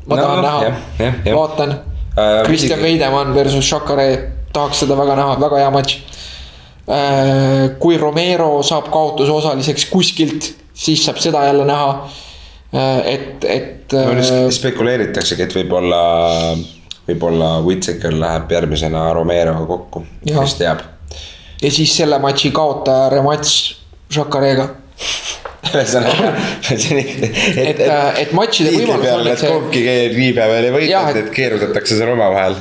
[0.08, 1.78] ma No, tahan näha vaatan
[2.18, 5.98] Äh, Kristjan Veidemann versus Jacare, tahaks seda väga näha, väga hea matš.
[7.84, 11.90] kui Romero saab kaotuse osaliseks kuskilt, siis saab seda jälle näha.
[13.06, 13.94] et, et.
[13.96, 16.00] no nüüd spekuleeritaksegi, et võib-olla,
[17.08, 20.84] võib-olla Whittaker läheb järgmisena Romeroga kokku, kes teab.
[21.62, 23.54] ja siis selle matši kaotaja rematš
[24.16, 24.70] Jacarega.
[25.68, 26.32] ühesõnaga,
[26.72, 26.98] ikka.
[27.64, 27.82] et,
[28.24, 29.84] et matšide võimalus on, et see, kumbki
[30.16, 32.56] nii päeval ei võita, Jah, et et- keerutatakse seal omavahel.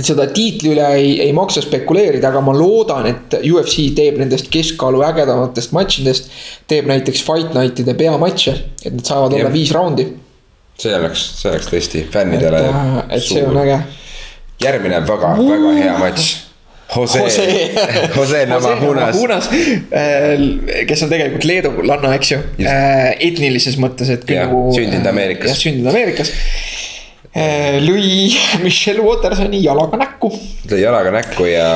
[0.00, 4.48] Et seda tiitli üle ei, ei maksa spekuleerida, aga ma loodan, et UFC teeb nendest
[4.52, 6.30] keskkaalu ägedamatest matšidest.
[6.70, 9.54] teeb näiteks Fight Night'ide peamatše, et need saavad olla Jah.
[9.54, 10.06] viis raundi.
[10.80, 12.62] see oleks, see oleks tõesti et, fännidele.
[13.08, 13.80] et see on äge.
[14.64, 16.30] järgmine väga, väga hea matš.
[16.90, 17.20] Jose,
[18.16, 19.48] Jose Namajunas.
[20.88, 22.40] kes on tegelikult leedulanna, eks ju,
[23.28, 24.64] etnilises mõttes, et küll nagu.
[24.74, 25.52] sündinud Ameerikas.
[25.52, 26.32] jah, sündinud Ameerikas.
[27.30, 28.30] Lõi
[28.64, 30.32] Michelle Watersoni jalaga näkku.
[30.70, 31.68] lõi jalaga näkku ja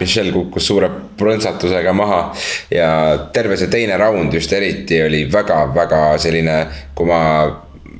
[0.00, 2.20] Michel kukkus suure prõntsatusega maha.
[2.70, 2.88] ja
[3.32, 6.56] terve see teine raund just eriti oli väga-väga selline,
[6.94, 7.20] kui ma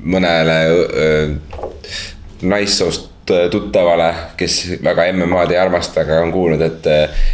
[0.07, 1.27] mõnele öö,
[2.41, 3.13] naissoost
[3.51, 6.85] tuttavale, kes väga MM-ad ei armasta, aga on kuulnud, et,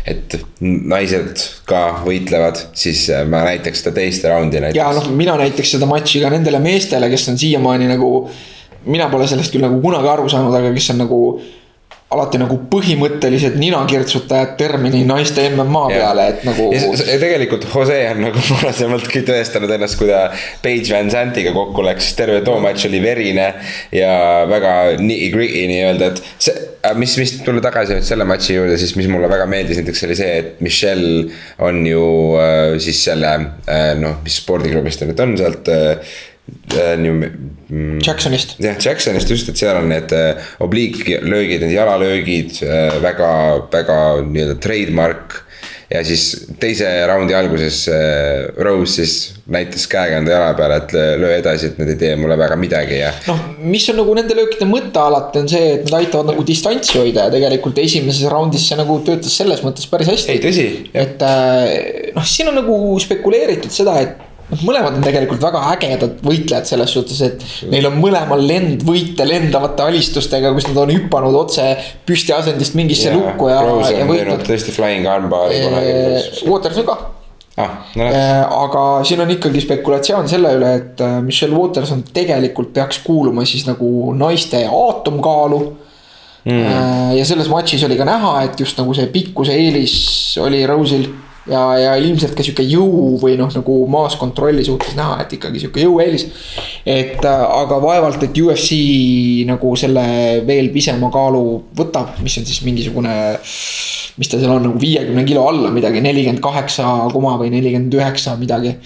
[0.09, 4.79] et naised ka võitlevad, siis ma näiteks seda teist raundi näiteks.
[4.79, 8.15] ja noh, mina näiteks seda matši ka nendele meestele, kes on siiamaani nagu.
[8.85, 11.19] Mina pole sellest küll nagu kunagi aru saanud, aga kes on nagu
[12.13, 16.67] alati nagu põhimõttelised ninakirtsutajad termini naiste MMA peale, et nagu.
[16.73, 20.27] ja tegelikult Jose on nagu varasemaltki tõestanud ennast, kui ta
[20.63, 23.49] Page Van Zantiga kokku läks, terve too matš oli verine.
[23.93, 24.13] ja
[24.49, 26.67] väga nii-öelda, et see,
[26.99, 30.19] mis, mis tulla tagasi nüüd selle matši juurde, siis mis mulle väga meeldis näiteks oli
[30.19, 31.25] see, et Michelle
[31.63, 32.03] on ju
[32.41, 36.13] äh, siis selle äh, noh, mis spordiklubist ta nüüd on sealt äh,
[36.73, 38.57] äh, nii mm, Jacksonist.
[38.59, 43.31] jah, Jacksonist just, et seal on need äh, obliiklöögid, need jalalöögid äh, väga,
[43.71, 45.39] väga nii-öelda trademark.
[45.93, 47.83] ja siis teise raundi alguses
[48.65, 52.37] Rose siis näitas käega enda jala peale, et löö- edasi, et need ei tee mulle
[52.39, 53.11] väga midagi ja.
[53.27, 56.97] noh, mis on nagu nende löökide mõte alati on see, et nad aitavad nagu distantsi
[56.97, 60.33] hoida ja tegelikult esimeses raundis see nagu töötas selles mõttes päris hästi.
[60.33, 61.25] ei, tõsi, et
[62.15, 66.93] noh, siin on nagu spekuleeritud seda, et noh, mõlemad on tegelikult väga ägedad võitlejad selles
[66.93, 71.65] suhtes, et neil on mõlemal lendvõite lendavate alistustega, kus nad on hüpanud otse
[72.07, 76.47] püstiasendist mingisse Ja lukku ja, Rose on teinud tõesti flying armbar'i kunagi.
[76.49, 76.97] Waterson ka.
[77.53, 78.05] Ah, no
[78.63, 83.67] aga siin on ikkagi spekulatsioon selle üle, et äh, Michelle Waterson tegelikult peaks kuuluma siis
[83.69, 85.63] nagu naiste aatomkaalu.
[86.43, 87.13] Mm..
[87.15, 89.93] ja selles matšis oli ka näha, et just nagu see pikkuse eelis
[90.43, 91.05] oli Rose'il
[91.49, 95.83] ja, ja ilmselt ka sihuke jõu või noh, nagu maaskontrolli suhtes näha, et ikkagi sihuke
[95.83, 96.27] jõueelis.
[96.85, 98.77] et äh, aga vaevalt, et UFC
[99.49, 100.05] nagu selle
[100.47, 101.43] veel pisema kaalu
[101.77, 103.17] võtab, mis on siis mingisugune.
[104.17, 108.37] mis ta seal on nagu viiekümne kilo alla midagi, nelikümmend kaheksa koma või nelikümmend üheksa
[108.39, 108.77] midagi.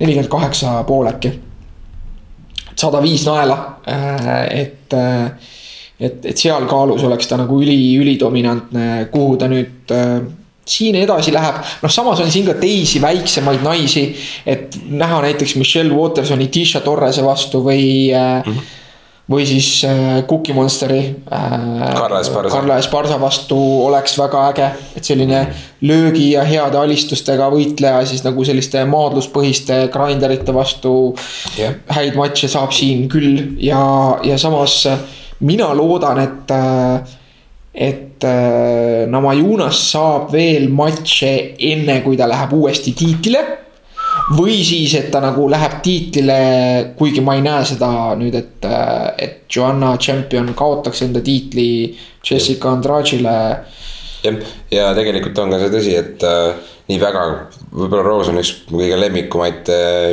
[0.00, 1.34] nelikümmend kaheksa pool äkki.
[2.76, 3.80] sada viis naela,
[4.50, 4.94] et
[6.00, 9.92] et, et seal kaalus oleks ta nagu üli, ülidominantne, kuhu ta nüüd
[10.70, 14.04] siin edasi läheb, noh, samas on siin ka teisi väiksemaid naisi.
[14.46, 18.52] et näha näiteks Michelle Watersoni Tisha Torrese vastu või mm.
[18.52, 18.76] -hmm
[19.30, 20.98] või siis äh, Cookie Monsteri
[21.32, 21.94] äh,.
[21.94, 22.56] Carla Esparza.
[22.56, 25.60] Carla Esparza vastu oleks väga äge, et selline mm.
[25.86, 31.14] löögi ja heade alistustega võitleja siis nagu selliste maadluspõhiste grinderite vastu
[31.58, 31.78] yeah..
[31.94, 33.80] häid matše saab siin küll ja,
[34.26, 34.82] ja samas
[35.46, 37.18] mina loodan, et äh,
[37.74, 41.32] et äh, Namajunas saab veel matše
[41.70, 43.44] enne, kui ta läheb uuesti tiitlile.
[44.34, 46.34] või siis, et ta nagu läheb tiitlile,
[46.98, 52.74] kuigi ma ei näe seda nüüd, et, äh, et Joanna Champion kaotaks enda tiitli Jessica
[52.74, 53.36] Andrade'ile.
[54.22, 57.24] jah, ja tegelikult on ka see tõsi, et äh, nii väga,
[57.70, 60.12] võib-olla Rose on üks kõige lemmikumaid äh,.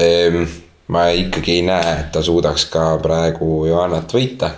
[0.00, 0.42] Äh,
[0.90, 4.54] ma ikkagi ei näe, et ta suudaks ka praegu Johannat võita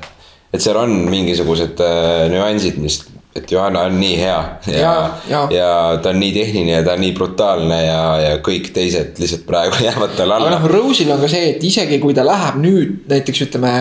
[0.52, 3.00] et seal on mingisugused äh, nüansid, mis,
[3.36, 4.36] et Johanna on nii hea
[4.68, 4.92] ja, ja,
[5.30, 5.42] ja.
[5.54, 5.72] ja
[6.04, 9.80] ta on nii tehniline ja ta on nii brutaalne ja, ja kõik teised lihtsalt praegu
[9.88, 10.52] jäävad talle alla.
[10.52, 13.74] aga noh, Rose'il on ka see, et isegi kui ta läheb nüüd näiteks ütleme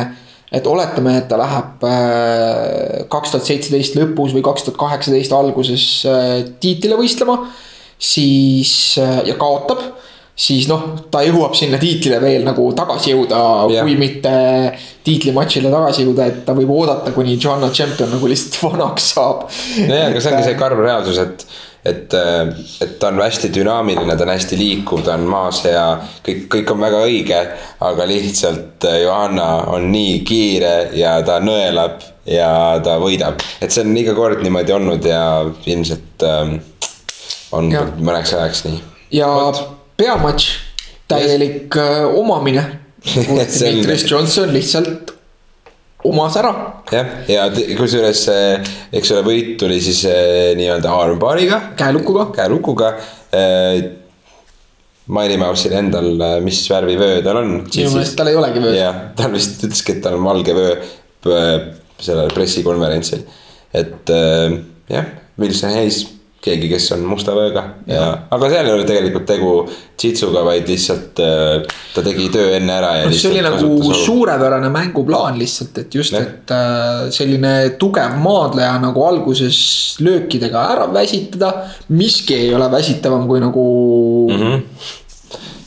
[0.51, 5.85] et oletame, et ta läheb äh, kaks tuhat seitseteist lõpus või kaks tuhat kaheksateist alguses
[6.07, 6.31] äh,
[6.63, 7.37] tiitlile võistlema.
[8.01, 9.83] siis äh, ja kaotab
[10.41, 13.41] siis noh, ta jõuab sinna tiitlile veel nagu tagasi jõuda,
[13.83, 14.33] kui mitte
[15.05, 19.49] tiitlimatšile tagasi jõuda, et ta võib oodata, kuni Joanna Champion nagu lihtsalt vanaks saab.
[19.87, 21.45] nojah, aga see ongi see karm reaalsus, et,
[21.91, 22.15] et,
[22.85, 25.83] et ta on hästi dünaamiline, ta on hästi liikuv, ta on maas ja
[26.25, 27.41] kõik, kõik on väga õige.
[27.89, 33.93] aga lihtsalt Johanna on nii kiire ja ta nõelab ja ta võidab, et see on
[33.97, 35.21] iga kord niimoodi olnud ja
[35.69, 36.57] ilmselt ähm,
[37.53, 37.85] on ja.
[37.97, 38.81] mõneks ajaks nii.
[39.17, 40.51] ja Võt peamatš,
[41.11, 42.65] täielik äh, omamine
[43.05, 45.15] Dmitris Johnson lihtsalt
[46.05, 46.51] omas ära.
[46.91, 48.25] jah, ja, ja kusjuures
[48.97, 51.61] eks ole, võit tuli siis äh, nii-öelda armbariga.
[51.77, 52.31] käelukuga.
[52.35, 52.95] käelukuga
[53.33, 53.81] äh,
[55.11, 57.53] Maili Mouse'il endal, äh, mis värvi vöö tal on.
[57.65, 58.73] minu meelest tal ei olegi vöö.
[58.77, 61.51] jah, ta vist ütleski, et tal on valge vöö
[62.01, 63.25] sellel pressikonverentsil.
[63.73, 64.57] et äh,
[64.89, 66.03] jah, Wilson Hayes
[66.41, 69.51] keegi, kes on musta vööga ja, ja., aga seal ei ole tegelikult tegu
[70.01, 73.17] jitsuga, vaid lihtsalt äh, ta tegi töö enne ära ja no,.
[73.17, 79.59] see oli nagu suurepärane mänguplaan lihtsalt, et just, et äh, selline tugev maadleja nagu alguses
[80.01, 81.53] löökidega ära väsitada.
[81.89, 83.67] miski ei ole väsitavam kui nagu
[84.31, 84.41] mm.
[84.41, 84.97] -hmm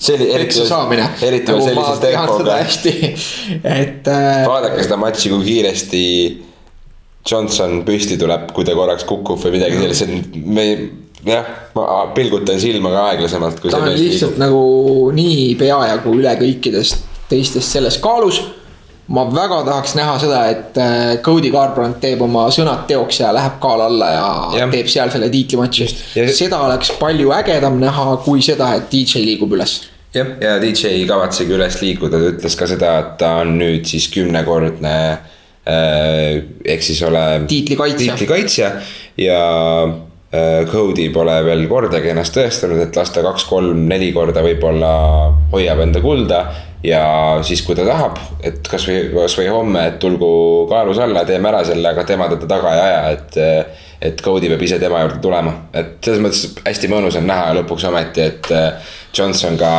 [0.05, 0.61] see oli eriti,
[1.23, 2.59] eriti nagu sellise tempoga.
[3.81, 4.43] et äh,.
[4.47, 6.03] vaadake seda matši, kui kiiresti
[7.31, 10.67] Johnson püsti tuleb, kui ta korraks kukub või midagi sellist, et me
[11.25, 13.63] jah, ma pilgutan silma ka aeglasemalt.
[13.65, 14.43] ta on lihtsalt liigub.
[14.43, 14.61] nagu
[15.17, 18.43] nii peajagu üle kõikidest teistest selles kaalus.
[19.09, 23.59] ma väga tahaks näha seda, et äh, Cody Garbrandt teeb oma sõnad teoks ja läheb
[23.61, 24.69] kaal alla ja, ja.
[24.73, 25.89] teeb seal selle tiitlimatši.
[26.33, 29.83] seda oleks palju ägedam näha, kui seda, et DJ liigub üles
[30.15, 33.89] jah, ja DJ ei kavatsegi üles liikuda, ta ütles ka seda, et ta on nüüd
[33.89, 35.34] siis kümnekordne Äh,
[35.67, 38.71] ehk siis ole tiitlikaitsja, tiitlikaitsja
[39.17, 39.39] ja
[40.35, 44.93] äh, Cody pole veel kordagi ennast tõestanud, et las ta kaks-kolm-neli korda võib-olla
[45.55, 46.45] hoiab enda kulda.
[46.85, 47.05] ja
[47.41, 51.89] siis, kui ta tahab, et kasvõi, kasvõi homme, et tulgu kaalus alla, teeme ära selle,
[51.89, 53.43] aga tema teda taga ei aja, et.
[54.05, 57.87] et Cody peab ise tema juurde tulema, et selles mõttes hästi mõnus on näha lõpuks
[57.89, 58.51] ometi, et
[59.17, 59.71] Johnson ka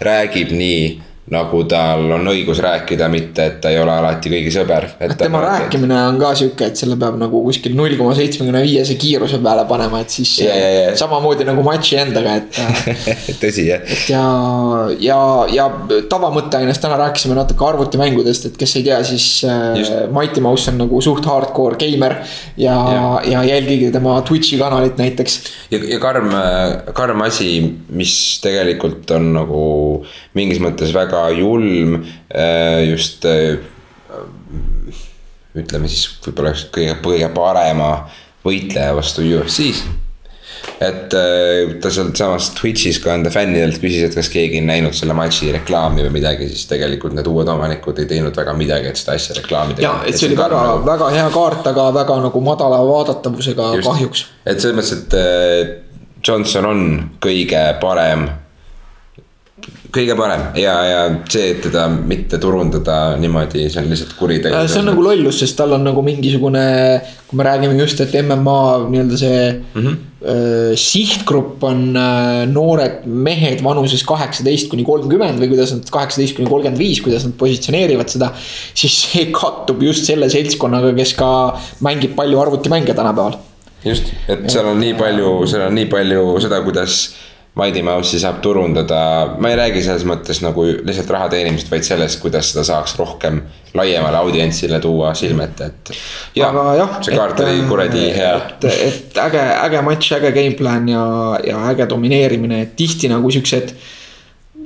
[0.00, 0.86] räägib nii
[1.32, 4.84] nagu tal on õigus rääkida, mitte et ta ei ole alati kõigi sõber.
[5.00, 8.60] et tema ta rääkimine on ka sihuke, et selle peab nagu kuskil null koma seitsmekümne
[8.60, 10.98] viiese kiiruse peale panema, et siis yeah, yeah, yeah.
[11.00, 12.58] samamoodi nagu matši endaga, et
[13.42, 13.80] tõsi jah.
[13.88, 14.24] et ja,
[15.00, 15.18] ja,
[15.54, 15.70] ja
[16.12, 19.96] tavamõtteainest täna rääkisime natuke arvutimängudest, et kes ei tea, siis äh, Just.
[20.12, 22.18] Mighty Mouse on nagu suht hardcore geimer.
[22.60, 25.40] ja, ja., ja jälgige tema Twitch'i kanalit näiteks.
[25.72, 26.28] ja, ja karm,
[26.92, 27.56] karm asi,
[27.88, 29.64] mis tegelikult on nagu
[30.36, 33.56] mingis mõttes väga väga julm äh, just äh,
[35.54, 37.90] ütleme siis võib-olla kõige, kõige parema
[38.44, 39.84] võitleja vastu UFC-s.
[40.82, 45.16] et äh, ta sealsamas Twitch'is ka enda fännidelt küsis, et kas keegi on näinud selle
[45.16, 49.16] matši reklaami või midagi, siis tegelikult need uued omanikud ei teinud väga midagi, et seda
[49.18, 49.84] asja reklaamida.
[49.84, 53.90] ja, et see oli väga nagu..., väga hea kaart, aga väga nagu madala vaadatavusega Just.
[53.90, 54.26] kahjuks.
[54.44, 56.86] et selles mõttes, et Johnson on
[57.22, 58.28] kõige parem
[59.94, 64.64] kõige parem ja, ja see, et teda mitte turundada niimoodi, see on lihtsalt kuritegu.
[64.70, 66.64] see on nagu lollus, sest tal on nagu mingisugune,
[67.28, 68.58] kui me räägime just, et MMA
[68.90, 69.96] nii-öelda see mm -hmm.
[70.34, 76.50] äh, sihtgrupp on äh, noored mehed vanuses kaheksateist kuni kolmkümmend või kuidas nad, kaheksateist kuni
[76.50, 78.32] kolmkümmend viis, kuidas nad positsioneerivad seda.
[78.74, 81.30] siis see kattub just selle seltskonnaga, kes ka
[81.80, 83.38] mängib palju arvutimänge tänapäeval.
[83.84, 87.14] just, et seal on nii palju, seal on nii palju seda, kuidas
[87.54, 88.96] Mighty Mouse'i saab turundada,
[89.38, 93.38] ma ei räägi selles mõttes nagu lihtsalt raha teenimisest, vaid sellest, kuidas seda saaks rohkem
[93.78, 95.92] laiemale audientsile tuua silme ette, et.
[96.34, 98.34] jah, see kaart oli kuradi hea.
[98.56, 101.04] et, et äge, äge matš, äge gameplan ja,
[101.46, 103.74] ja äge domineerimine, et tihti nagu siuksed.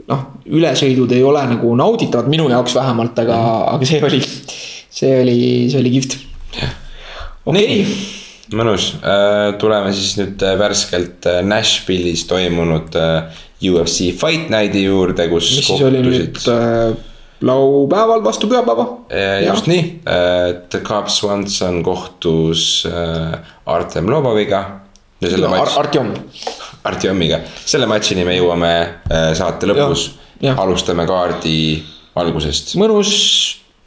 [0.08, 3.74] noh, ülesõidud ei ole nagu nauditavad minu jaoks vähemalt, aga mm, -hmm.
[3.74, 4.22] aga see oli,
[5.00, 6.22] see oli, see oli kihvt.
[7.44, 8.16] okei okay
[8.56, 12.96] mõnus, äh, tuleme siis nüüd äh, värskelt äh, Nashville'is toimunud
[13.58, 15.50] UFC Fight Night'i juurde, kus.
[15.56, 16.94] mis siis oli nüüd äh,
[17.44, 18.86] laupäeval vastu pühapäeva.
[19.44, 19.74] just ja.
[19.74, 19.84] nii,
[20.48, 22.86] et Cub Swanson kohtus
[23.66, 24.64] Artem Loboviga.
[25.18, 26.12] No, Ar Artjom.
[26.86, 28.72] Artjomiga, selle matšini me jõuame
[29.38, 30.12] saate lõpus.
[30.54, 31.56] alustame kaardi
[32.18, 32.76] algusest.
[32.78, 33.14] mõnus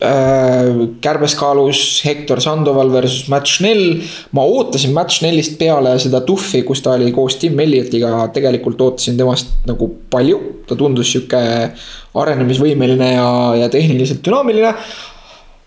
[0.02, 4.02] Äh, kärbes kaalus Hector Sandoval versus Matt Schnell.
[4.32, 9.20] ma ootasin Matt Schnellist peale seda tuhhi, kus ta oli koos Tim Elliotiga, tegelikult ootasin
[9.20, 10.40] temast nagu palju.
[10.66, 11.42] ta tundus sihuke
[12.18, 13.30] arenemisvõimeline ja,
[13.62, 14.74] ja tehniliselt dünaamiline.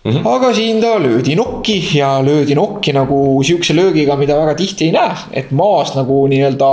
[0.04, 0.26] Mm -hmm.
[0.26, 4.92] aga siin ta löödi nokki ja löödi nokki nagu sihukese löögiga, mida väga tihti ei
[4.92, 6.72] näe, et maas nagu nii-öelda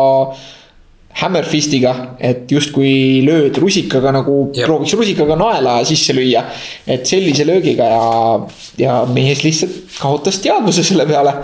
[1.20, 1.92] Hammerfistiga,
[2.24, 4.66] et justkui lööd rusikaga nagu Jep.
[4.66, 6.44] prooviks rusikaga naela sisse lüüa.
[6.88, 8.08] et sellise löögiga ja,
[8.78, 11.36] ja mees lihtsalt kaotas teadvuse selle peale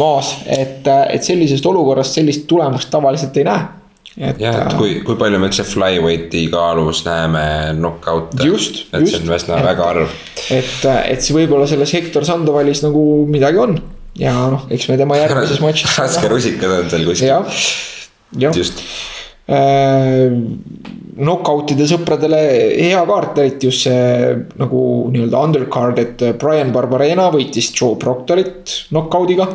[0.00, 3.68] maas, et, et sellisest olukorrast sellist tulemust tavaliselt ei näe.
[4.12, 7.44] Jah, et kui, kui palju me üldse flyweighti kaalus näeme
[7.78, 8.44] knock-out'e.
[8.44, 9.14] just, et just.
[9.16, 10.18] see on üsna väga harv.
[10.52, 13.78] et, et see võib-olla selles Hector Sandovalis nagu midagi on
[14.20, 15.96] ja noh, eks me tema järgmises matšis.
[15.96, 17.32] raske rusikas on seal kuskil
[19.48, 20.32] äh,
[21.12, 22.40] knock-out'ide sõpradele
[22.78, 29.48] hea kaart, eriti just see nagu nii-öelda undercard, et Brian Barbarena võitis Joe Proctorit knock-out'iga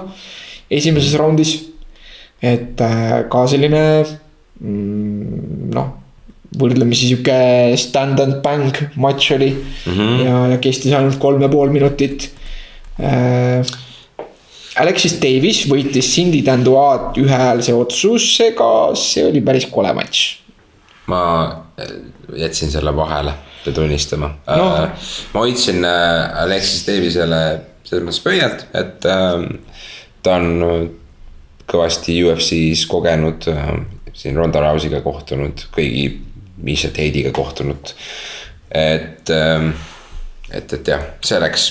[0.70, 1.56] esimeses raundis.
[2.38, 4.06] et äh, ka selline
[4.62, 5.88] mm, noh,
[6.62, 7.38] võrdlemisi sihuke
[7.82, 9.94] stand and bang matš oli mm.
[9.94, 10.20] -hmm.
[10.26, 12.30] ja, ja kestis ainult kolm ja pool minutit
[13.00, 13.66] äh,
[14.82, 20.26] Alexis Davis võitis Cindy Danduaat ühehäälse otsusega, see oli päris kole matš.
[21.08, 21.22] ma
[21.80, 21.92] äh,
[22.36, 24.68] jätsin selle vahele, pean tunnistama no..
[24.84, 27.42] Äh, ma hoidsin äh, Alexis Davisele
[27.88, 30.90] selles mõttes pöialt, et ta on
[31.72, 33.48] kõvasti UFC-s kogenud,
[34.12, 36.10] siin Ronda Rousey'ga kohtunud, kõigi
[36.68, 37.94] Misha Tate'iga kohtunud.
[38.76, 41.70] et, et, et jah, see läks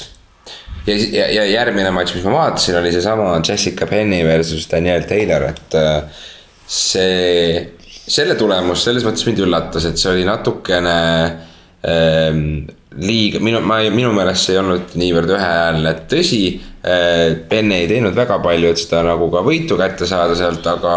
[0.86, 5.48] ja, ja, ja järgmine matš, mis ma vaatasin, oli seesama Jessica Penny versus Daniel Taylor,
[5.50, 6.24] et äh,
[6.66, 7.60] see,
[8.06, 10.96] selle tulemus selles mõttes mind üllatas, et see oli natukene
[11.86, 12.42] ähm,
[13.02, 17.34] liiga, minu, ma, minu meelest see ei olnud niivõrd ühehäälne, tõsi äh,.
[17.50, 20.96] Penny ei teinud väga palju, et seda nagu ka võitu kätte saada sealt, aga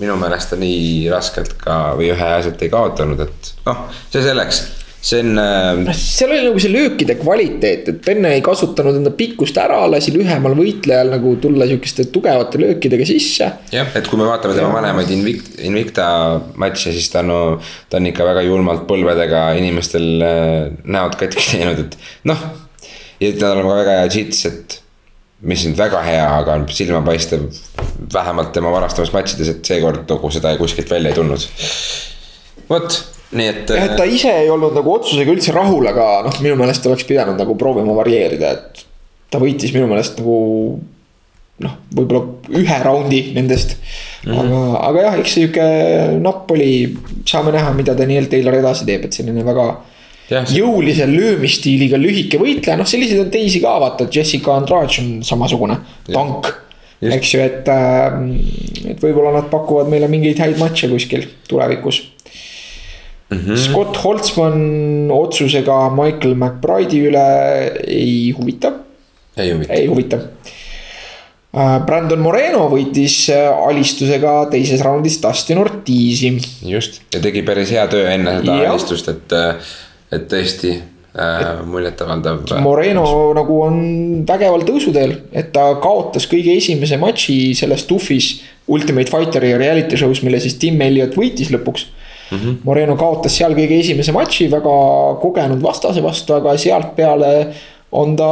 [0.00, 4.64] minu meelest ta nii raskelt ka või ühehäälselt ei kaotanud, et noh, see selleks
[5.04, 5.92] see on äh....
[5.96, 10.56] seal oli nagu see löökide kvaliteet, et Penne ei kasutanud enda pikkust ära, lasi lühemal
[10.56, 13.50] võitlejal nagu tulla sihukeste tugevate löökidega sisse.
[13.74, 16.06] jah, et kui me vaatame tema vanemaid Invicta, Invicta
[16.60, 17.40] matše, siis ta on no,,
[17.92, 20.56] ta on ikka väga julmalt põlvedega inimestel äh,
[20.96, 21.98] näod katki teinud, et
[22.30, 22.48] noh.
[23.20, 24.80] ja tal on ka väga hea jits, et
[25.44, 27.50] mis on väga hea, aga silmapaistev
[28.14, 31.50] vähemalt tema varastavates matšides, et seekord nagu seda kuskilt välja ei tulnud.
[32.70, 33.02] vot
[33.34, 33.70] nii et.
[33.70, 37.06] jah, et ta ise ei olnud nagu otsusega üldse rahul, aga noh, minu meelest oleks
[37.08, 38.84] pidanud nagu proovima varieerida, et.
[39.30, 40.36] ta võitis minu meelest nagu
[41.64, 44.32] noh, võib-olla ühe raundi nendest mm.
[44.32, 44.38] -hmm.
[44.42, 45.66] aga, aga jah, eks sihuke
[46.22, 46.70] napp oli,
[47.30, 49.68] saame näha, mida Daniel Taylor edasi teeb, et selline väga.
[50.30, 50.62] Ja, see...
[50.62, 55.76] jõulise löömistiiliga lühike võitleja, noh, selliseid on teisi ka, vaata, Jessica Andrade on samasugune
[56.08, 56.48] tank.
[57.04, 58.14] eks ju, et, äh,
[58.94, 62.00] et võib-olla nad pakuvad meile mingeid häid matše kuskil tulevikus
[63.34, 63.56] Mm -hmm.
[63.56, 67.26] Scott Holtzmann otsusega Michael McBride'i üle
[67.86, 68.72] ei huvita.
[69.36, 69.72] ei huvita.
[69.72, 70.18] ei huvita.
[71.54, 76.32] Äh, Brandon Moreno võitis äh, alistusega teises raundis Dustin Ortizi.
[76.66, 78.72] just ja tegi päris hea töö enne seda ja.
[78.72, 79.54] alistust, et, äh,
[80.10, 82.56] et tõesti äh, muljetavaldav.
[82.64, 83.06] Moreno
[83.38, 83.78] nagu on
[84.26, 88.32] vägeval tõusuteel, et ta kaotas kõige esimese matši selles TUF-is
[88.74, 91.86] Ultimate Fighteri reality show's, mille siis Tim Elliot võitis lõpuks
[92.34, 92.40] mm.
[92.40, 92.56] -hmm.
[92.64, 94.74] Moreno kaotas seal kõige esimese matši väga
[95.22, 97.32] kogenud vastase vastu, aga sealt peale
[97.92, 98.30] on ta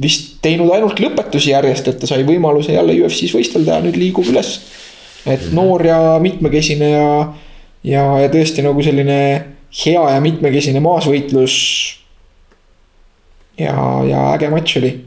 [0.00, 4.28] vist teinud ainult lõpetusi järjest, et ta sai võimaluse jälle UFC-s võistelda ja nüüd liigub
[4.28, 4.60] üles.
[5.26, 5.54] et mm -hmm.
[5.54, 7.32] noor ja mitmekesine ja,
[7.84, 9.44] ja, ja tõesti nagu selline
[9.84, 11.54] hea ja mitmekesine maasvõitlus.
[13.58, 13.74] ja,
[14.08, 15.04] ja äge matš oli.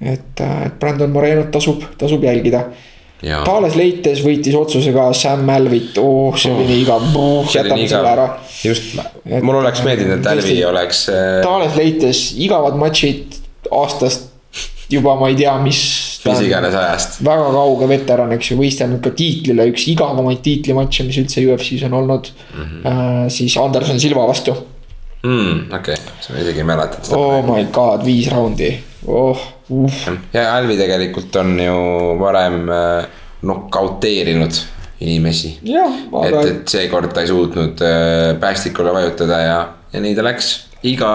[0.00, 2.64] et, et Brandon Morenot tasub, tasub jälgida
[3.22, 7.06] Tales Leites võitis otsusega Sam Malvit, oh see oli nii igav,
[7.48, 8.26] jätame selle ära.
[8.60, 8.98] just,
[9.40, 11.06] mul oleks meeldinud, et Alvi oleks.
[11.08, 13.40] Äh, Tales Leites igavad matšid
[13.72, 14.32] aastast
[14.92, 15.80] juba ma ei tea, mis.
[16.26, 17.18] mis iganes ajast.
[17.26, 21.98] väga kauge veteran, eks ju, võistelnud ka tiitlile, üks igavamaid tiitlimatše, mis üldse UFC-s on
[22.02, 22.62] olnud mm.
[22.62, 22.86] -hmm.
[22.92, 24.54] Äh, siis Anderson Silva vastu
[25.22, 25.72] mm,.
[25.72, 27.02] okei okay., sa isegi ei mäleta.
[27.16, 28.74] Oh my god, viis raundi,
[29.06, 29.55] oh.
[30.32, 31.76] Ja Alvi tegelikult on ju
[32.20, 33.06] varem äh,
[33.46, 34.60] nokauteerinud
[35.00, 35.58] inimesi.
[35.66, 39.58] et, et seekord ta ei suutnud äh, päästikule vajutada ja,
[39.92, 40.52] ja nii ta läks,
[40.86, 41.10] iga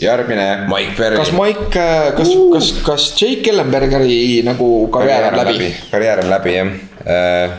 [0.00, 1.16] järgmine Mike Perry.
[1.16, 5.74] kas Mike, äh, kas uh., kas, kas Jake Ellenbergeri nagu karjäär on läbi?
[5.90, 6.74] karjäär on läbi jah
[7.06, 7.58] äh,,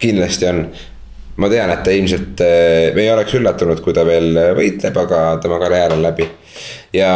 [0.00, 0.64] kindlasti on
[1.40, 2.40] ma tean, et ta ilmselt,
[2.96, 6.26] me ei oleks üllatunud, kui ta veel võitleb, aga tema karjäär on läbi
[6.96, 7.10] ja.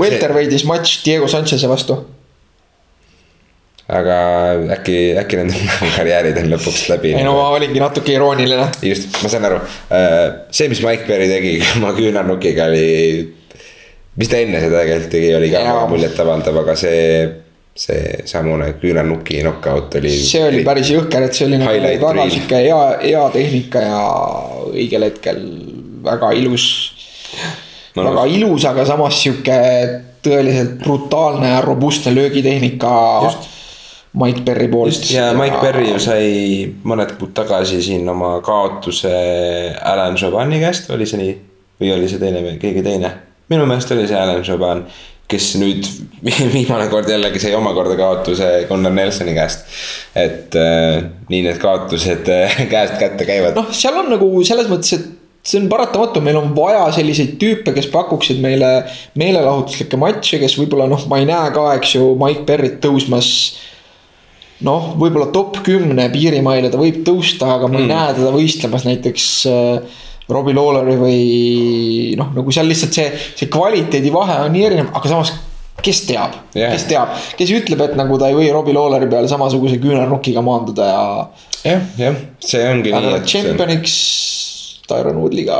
[0.00, 0.70] Welterweight'is see...
[0.70, 1.98] matš Diego Sanchez'e vastu.
[3.90, 4.16] aga
[4.76, 5.60] äkki, äkki nende
[5.96, 7.14] karjäärid on lõpuks läbi.
[7.18, 8.68] ei no ma olingi natuke irooniline.
[8.86, 9.60] just, ma saan aru,
[9.90, 10.16] äh,
[10.54, 12.88] see, mis Mike Perry tegi oma küünarnukiga oli,
[14.20, 17.00] mis ta enne seda tegelikult tegi, oli ka väga muljetavaldav, aga see
[17.80, 20.10] see samune küünarnuki knockout oli.
[20.12, 21.74] see oli päris jõhker, et see oli nagu
[22.04, 24.00] väga sihuke hea, hea tehnika ja
[24.70, 25.42] õigel hetkel
[26.04, 26.66] väga ilus.
[27.96, 28.24] Väga no.
[28.24, 29.56] ilus, aga samas sihuke
[30.24, 32.92] tõeliselt brutaalne ja robustne löögitehnika.
[34.20, 35.10] Mike Perry poolt.
[35.10, 36.24] ja Mike Perry ju sai
[36.82, 39.12] mõned kuud tagasi siin oma kaotuse
[39.86, 41.36] Alan Jovani käest, oli see nii?
[41.80, 43.12] või oli see teine või keegi teine?
[43.50, 44.82] minu meelest oli see Alan Jovan,
[45.30, 45.86] kes nüüd
[46.56, 49.62] viimane kord jällegi sai omakorda kaotuse Gunnar Nelsoni käest.
[50.18, 53.54] et äh, nii need kaotused äh, käest kätte käivad.
[53.54, 57.72] noh, seal on nagu selles mõttes, et see on paratamatu, meil on vaja selliseid tüüpe,
[57.76, 58.68] kes pakuksid meile
[59.20, 63.32] meelelahutuslikke matše, kes võib-olla noh, ma ei näe ka, eks ju, Mike Perryt tõusmas.
[64.60, 67.84] noh, võib-olla top kümne piirimaile ta võib tõusta, aga ma mm.
[67.86, 71.20] ei näe teda võistlemas näiteks äh, Robbie Lawleri või
[72.20, 73.06] noh, nagu seal lihtsalt see,
[73.38, 75.32] see kvaliteedivahe on nii erinev, aga samas
[75.80, 79.30] kes teab yeah., kes teab, kes ütleb, et nagu ta ei või Robbie Lawleri peale
[79.32, 81.04] samasuguse küünarnukiga maanduda ja.
[81.64, 83.14] jah, jah, see ongi aga nii.
[83.14, 83.96] aga tšempioniks
[84.90, 85.58] Tyron Woodley'ga.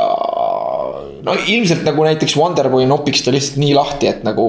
[1.26, 4.47] no ilmselt nagu näiteks Wonderboy nopiks ta lihtsalt nii lahti, et nagu.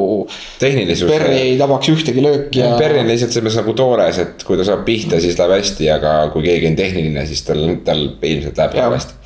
[0.60, 2.76] Perry ei tabaks ühtegi lööki ja.
[2.80, 5.90] Perry on lihtsalt selles mõttes nagu toores, et kui ta saab pihta, siis läheb hästi,
[5.96, 9.20] aga kui keegi on tehniline, siis tal, tal ilmselt läheb väga hästi.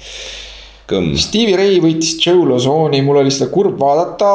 [0.85, 1.15] Kõmm.
[1.17, 4.29] Stevie Ray võitis Joe Lozoni, mul oli seda kurb vaadata.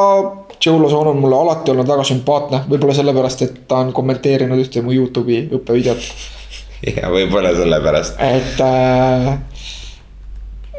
[0.61, 4.83] Joe Lozon on mulle alati olnud väga sümpaatne, võib-olla sellepärast, et ta on kommenteerinud ühte
[4.85, 6.09] mu Youtube'i õppevideot.
[6.97, 8.19] ja võib-olla sellepärast.
[8.19, 9.31] et äh,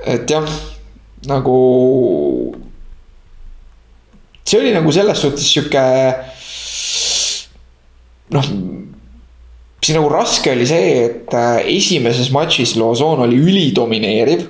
[0.07, 0.47] et jah,
[1.29, 1.57] nagu.
[4.45, 5.85] see oli nagu selles suhtes sihuke.
[8.33, 8.49] noh,
[9.83, 14.49] mis nagu raske oli see, et äh, esimeses matšis Lozon oli ülidomineeriv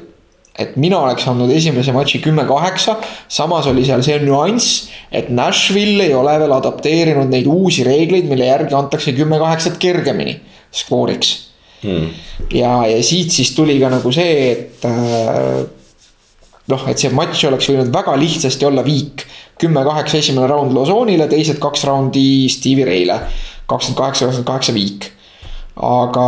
[0.59, 2.99] et mina oleks andnud esimese matši kümme-kaheksa,
[3.33, 8.51] samas oli seal see nüanss, et Nashville ei ole veel adapteerinud neid uusi reegleid, mille
[8.51, 10.37] järgi antakse kümme-kaheksat kergemini
[10.73, 11.52] skooriks
[11.83, 12.09] hmm..
[12.55, 15.63] ja, ja siit siis tuli ka nagu see, et äh,
[16.73, 19.27] noh, et see matš oleks võinud väga lihtsasti olla viik.
[19.63, 23.19] kümme-kaheksa esimene raund Lozonile, teised kaks raundi Stevie Ray'le.
[23.71, 25.11] kakskümmend kaheksa, kakskümmend kaheksa viik.
[25.73, 26.25] aga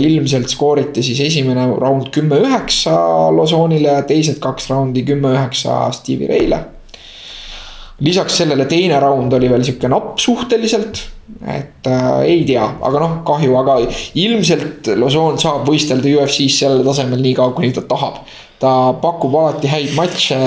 [0.00, 2.94] ilmselt skooriti siis esimene raund kümme-üheksa
[3.36, 6.62] Lozonile teised kaks raundi kümme-üheksa Stevie Ray'le
[8.02, 11.02] lisaks sellele teine raund oli veel sihuke napp suhteliselt.
[11.40, 13.78] Et äh, ei tea, aga noh, kahju, aga
[14.18, 18.22] ilmselt Lozon saab võistelda UFC-s sellel tasemel nii kaua, kuni ta tahab.
[18.62, 20.38] ta pakub alati häid matše,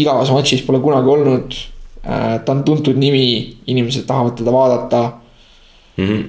[0.00, 1.56] igavas matšis pole kunagi olnud
[2.04, 2.38] äh,.
[2.44, 5.02] ta on tuntud nimi, inimesed tahavad teda vaadata
[5.96, 6.06] mm.
[6.06, 6.22] -hmm.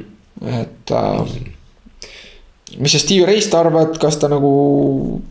[0.61, 1.21] et äh,
[2.77, 5.21] mis sa Steve Ray'st arvad, kas ta nagu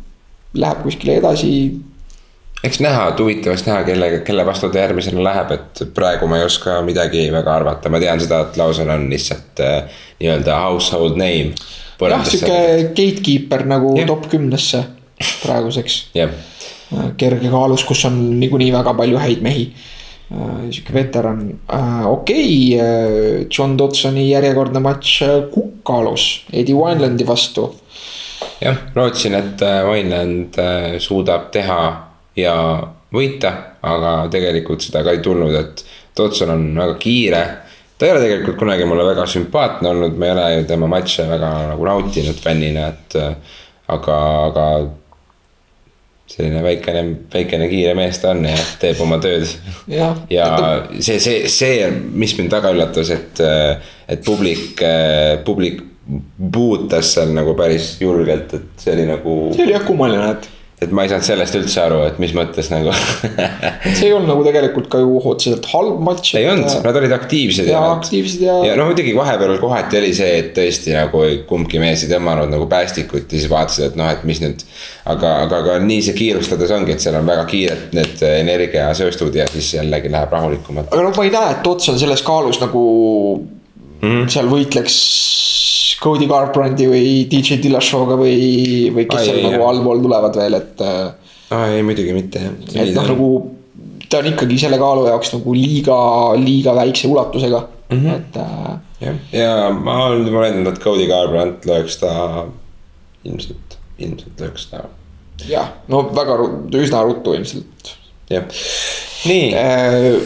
[0.55, 1.53] läheb kuskile edasi?
[2.65, 6.47] Eks näha, et huvitavaks näha, kelle, kelle vastu ta järgmisena läheb, et praegu ma ei
[6.47, 11.57] oska midagi väga arvata, ma tean seda, et Lawson on lihtsalt äh, nii-öelda household name.
[12.03, 14.07] jah, sihuke gatekeeper nagu yeah.
[14.07, 14.83] top kümnesse
[15.45, 16.31] praeguseks yeah..
[16.93, 19.69] Äh, kergekaalus, kus on niikuinii väga palju häid mehi
[20.31, 20.71] äh,.
[20.71, 25.21] sihuke veteran äh,, okei okay, John Dodsoni järjekordne matš
[25.55, 27.69] Kukalus, Eddie Winelandi vastu
[28.63, 32.55] jah, lootsin, et Vineland äh, suudab teha ja
[33.13, 33.53] võita,
[33.85, 35.85] aga tegelikult seda ka ei tulnud, et
[36.17, 37.43] Dodson on väga kiire.
[37.99, 41.29] ta ei ole tegelikult kunagi mulle väga sümpaatne olnud, ma ei ole ju tema matše
[41.29, 43.17] väga nagu nautinud fännina, et
[43.93, 44.19] aga,
[44.49, 44.67] aga
[46.33, 47.03] selline väikene,
[47.33, 49.45] väikene kiire mees ta on ja teeb oma tööd
[50.01, 50.49] jah, ja
[50.99, 53.43] see, see, see, mis mind väga üllatas, et,
[54.09, 54.81] et publik,
[55.45, 55.83] publik
[56.53, 60.51] puutas seal nagu päris julgelt, et see oli nagu, see oli jah kummaline, et
[60.83, 62.93] et ma ei saanud sellest üldse aru, et mis mõttes nagu
[63.97, 66.35] see ei olnud nagu tegelikult ka ju otseselt halb matš.
[66.41, 70.13] ei olnud, nad olid aktiivsed ja nad- aktiivsed ja, ja noh, muidugi vahepeal kohati oli
[70.17, 74.11] see, et tõesti nagu kumbki mees ei tõmmanud nagu päästikut ja siis vaatasid, et noh,
[74.13, 74.67] et mis nüüd.
[75.13, 79.49] aga, aga, aga nii see kiirustades ongi, et seal on väga kiired need energiasööstud ja
[79.51, 80.93] siis jällegi läheb rahulikumalt.
[80.93, 82.83] aga noh, ma ei näe, et Ots on selles kaalus nagu
[84.03, 84.27] mm.
[84.33, 84.99] seal võitleks
[86.01, 90.85] Cody Garbrandi või DJ Dillashaw'ga või, või kes seal nagu allpool tulevad veel, et.
[91.53, 92.55] aa ei, muidugi mitte jah.
[92.85, 93.29] et noh, nagu
[94.13, 95.99] ta on ikkagi selle kaalu jaoks nagu liiga,
[96.41, 98.17] liiga väikse ulatusega mm, -hmm.
[98.17, 98.73] et äh,
[99.07, 102.13] jah, ja ma olen juba öelnud, et Cody Garbrandt lööks ta
[103.25, 104.85] ilmselt, ilmselt lööks ta,
[105.49, 106.39] jah, no väga
[106.83, 107.95] üsna ruttu ilmselt
[108.31, 108.45] jah.
[109.25, 110.21] nii, äh,.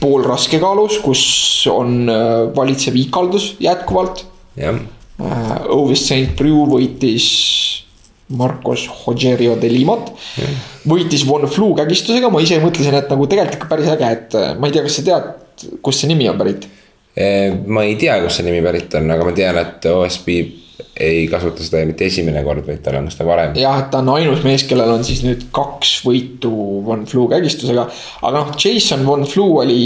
[0.00, 1.22] poolraske kaalus, kus
[1.70, 4.26] on äh, valitsev ikaldus jätkuvalt
[4.60, 4.80] jah,
[5.20, 5.54] äh,.
[5.74, 7.28] Ovis St Priu võitis
[8.30, 10.12] Marcos Rogerio de Limat.
[10.88, 14.52] võitis Von Flu kägistusega, ma ise mõtlesin, et nagu tegelikult ikka päris äge, et äh,
[14.58, 16.68] ma ei tea, kas sa tead, kust see nimi on pärit?
[17.16, 20.30] Eh, ma ei tea, kust see nimi pärit on, aga ma tean, et OSB
[21.00, 23.54] ei kasuta seda mitte esimene kord, vaid tal on seda varem.
[23.58, 26.52] jah, et ta on ainus mees, kellel on siis nüüd kaks võitu
[26.86, 27.86] Von Flu kägistusega.
[28.22, 29.80] aga noh, Jason Von Flu oli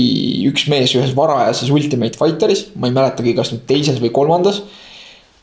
[0.51, 4.63] üks mees ühes varajases Ultimate Fighteris, ma ei mäletagi, kas nüüd teises või kolmandas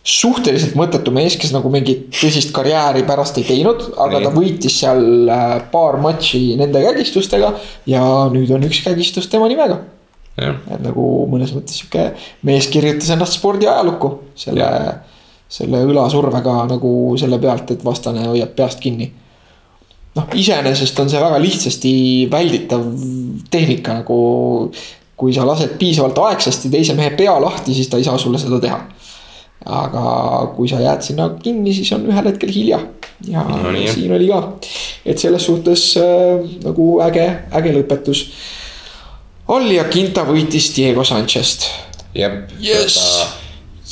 [0.01, 4.25] suhteliselt mõttetu mees, kes nagu mingit tõsist karjääri pärast ei teinud, aga Nii.
[4.25, 7.53] ta võitis seal äh, paar matši nende kägistustega
[7.89, 8.03] ja
[8.33, 9.77] nüüd on üks kägistus tema nimega.
[10.41, 12.11] jah, et nagu mõnes mõttes sihuke
[12.47, 14.71] mees kirjutas ennast spordiajalukku selle,
[15.51, 19.11] selle õlasurvega nagu selle pealt, et vastane hoiab peast kinni.
[20.15, 21.93] noh, iseenesest on see väga lihtsasti
[22.31, 22.87] välditav
[23.51, 24.71] tehnika nagu.
[25.21, 28.57] kui sa lased piisavalt aegsasti teise mehe pea lahti, siis ta ei saa sulle seda
[28.59, 28.79] teha
[29.65, 30.03] aga
[30.55, 32.79] kui sa jääd sinna kinni, siis on ühel hetkel hilja
[33.29, 34.39] ja No nii, siin oli ka,
[35.05, 38.25] et selles suhtes äh, nagu äge, äge lõpetus.
[39.51, 41.67] Allia Quinta võitis Diego Sanchez't.
[42.15, 42.41] jah.
[42.63, 42.97] Yes.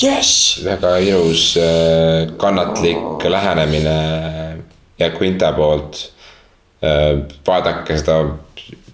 [0.04, 3.98] jess, väga ilus äh, kannatlik lähenemine
[5.00, 6.08] ja Quinta poolt.
[7.48, 8.22] vaadake seda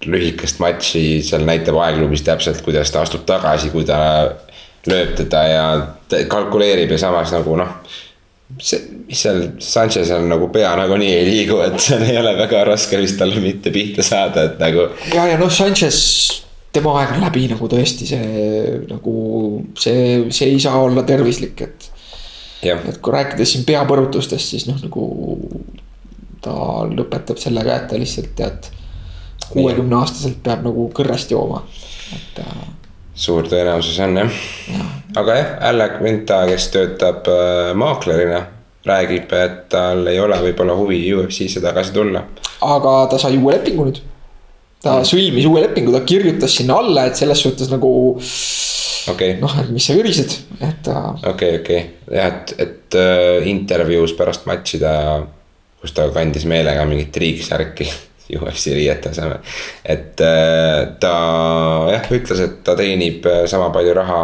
[0.09, 3.99] lühikest matši, seal näitab aegluubis täpselt, kuidas ta astub tagasi, kui ta
[4.89, 5.65] lööb teda ja
[6.29, 7.77] kalkuleerib ja samas nagu noh.
[8.61, 12.99] see, mis seal Sanchez'il nagu pea nagunii ei liigu, et seal ei ole väga raske
[13.01, 15.97] vist talle mitte pihta saada, et nagu ja, ja noh, Sanchez,
[16.75, 19.15] tema aeg on läbi nagu tõesti see nagu
[19.79, 21.89] see, see ei saa olla tervislik, et.
[22.65, 25.09] et kui rääkides siin peapõrutustest, siis noh, nagu
[26.45, 26.55] ta
[26.89, 28.71] lõpetab sellega, et ta lihtsalt tead.
[29.45, 31.61] kuuekümne aastaselt peab nagu kõrrest jooma,
[32.15, 32.65] et äh,
[33.15, 34.41] suur tõenäosus on jah.
[35.21, 38.41] aga jah, Alec Vinta, kes töötab äh, maaklerina,
[38.85, 42.25] räägib, et tal ei ole võib-olla huvi UFC-sse tagasi tulla.
[42.65, 44.01] aga ta sai uue lepingu nüüd.
[44.85, 47.91] Ta sõlmis uue lepingu, ta kirjutas sinna alla, et selles suhtes nagu
[49.11, 50.99] okei, noh, et mis sa ürised, et ta
[51.31, 51.83] okei, okei,
[52.13, 54.95] jah, et, et äh, intervjuus pärast matši ta,
[55.81, 57.89] kus ta kandis meelega mingit triiksärki
[58.35, 59.41] UFC riiete asemel.
[59.83, 61.15] et äh, ta
[61.91, 64.23] jah, ütles, et ta teenib äh, sama palju raha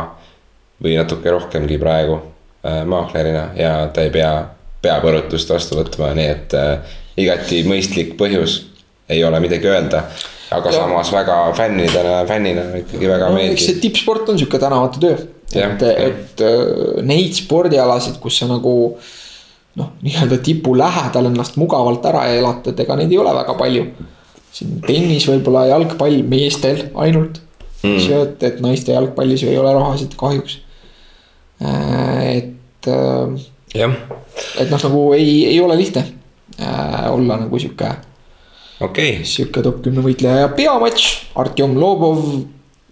[0.81, 4.33] või natuke rohkemgi praegu äh, maaklerina ja ta ei pea
[4.81, 8.63] peapõrutust vastu võtma, nii et äh, igati mõistlik põhjus,
[9.11, 10.05] ei ole midagi öelda.
[10.51, 10.81] Aga Ja.
[10.83, 13.79] samas väga fännidena, fännina ikkagi väga no, eks meeldib see.
[13.85, 15.17] tippsport on sihuke tänavate töö.
[15.51, 18.73] Jah, et, et äh, neid spordialasid, kus sa nagu
[19.79, 23.85] noh, nii-öelda tipu lähedal ennast mugavalt ära elatad, ega neid ei ole väga palju.
[24.51, 27.37] siin tennis võib-olla, jalgpall meestel ainult
[27.85, 27.99] mm..
[28.17, 30.57] et, et naiste jalgpallis ju ei ole rahasid kahjuks.
[31.61, 32.89] et,
[33.75, 33.95] jah,
[34.59, 36.03] et noh, nagu ei, ei ole lihtne
[36.59, 37.93] äh, olla nagu sihuke
[38.81, 41.07] okei okay., sihuke top kümne võitleja ja peamatš,
[41.41, 42.25] Artjom Lobov,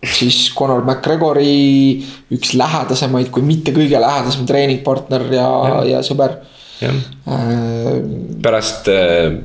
[0.05, 1.99] siis Conor McGregori
[2.35, 6.39] üks lähedasemaid, kui mitte kõige lähedasem treeningpartner ja, ja., ja sõber
[6.79, 7.03] jah.
[7.27, 7.93] äh,.
[8.41, 9.39] pärast äh,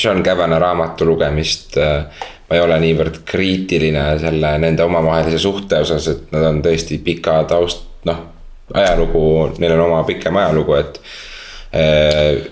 [0.00, 6.08] John Cavana raamatu lugemist äh, ma ei ole niivõrd kriitiline selle nende omavahelise suhte osas,
[6.10, 8.24] et nad on tõesti pika taust, noh.
[8.74, 9.22] ajalugu,
[9.62, 10.98] neil on oma pikem ajalugu, et
[11.78, 12.48] äh,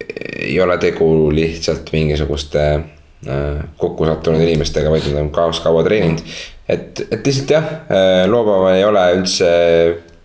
[0.00, 6.22] ei ole tegu lihtsalt mingisuguste äh, kokku sattunud inimestega, vaid nad on kaos kaua treeninud.
[6.68, 9.50] et, et lihtsalt jah äh,, Lobov ei ole üldse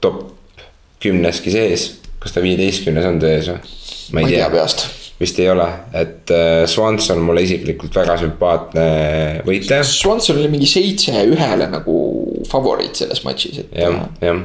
[0.01, 0.23] top
[1.03, 1.89] kümneski sees,
[2.19, 3.75] kas ta viieteistkümnes on sees või?
[4.15, 4.87] ma ei tea peast
[5.19, 5.65] vist ei ole,
[5.99, 8.85] et äh, Swanson mulle isiklikult väga sümpaatne
[9.43, 9.83] võitleja.
[9.83, 11.95] Swanson oli mingi seitse ühele nagu
[12.47, 13.73] favoriit selles matšis, et.
[13.83, 14.39] jah, jah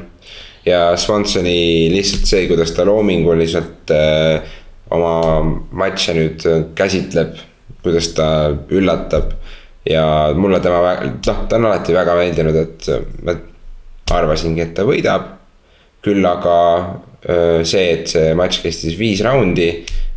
[0.65, 4.55] ja Swansoni lihtsalt see, kuidas ta loominguliselt äh,
[4.93, 6.45] oma matše nüüd
[6.77, 7.39] käsitleb,
[7.83, 8.27] kuidas ta
[8.69, 9.33] üllatab.
[9.85, 12.87] ja mulle tema, noh, ta on alati väga meeldinud, et
[13.25, 13.35] ma
[14.17, 15.31] arvasingi, et ta võidab.
[16.05, 16.57] küll aga
[17.25, 19.71] äh, see, et see matš kestis viis raundi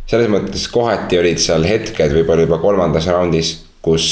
[0.09, 3.53] selles mõttes kohati olid seal hetked võib-olla juba kolmandas raundis,
[3.85, 4.07] kus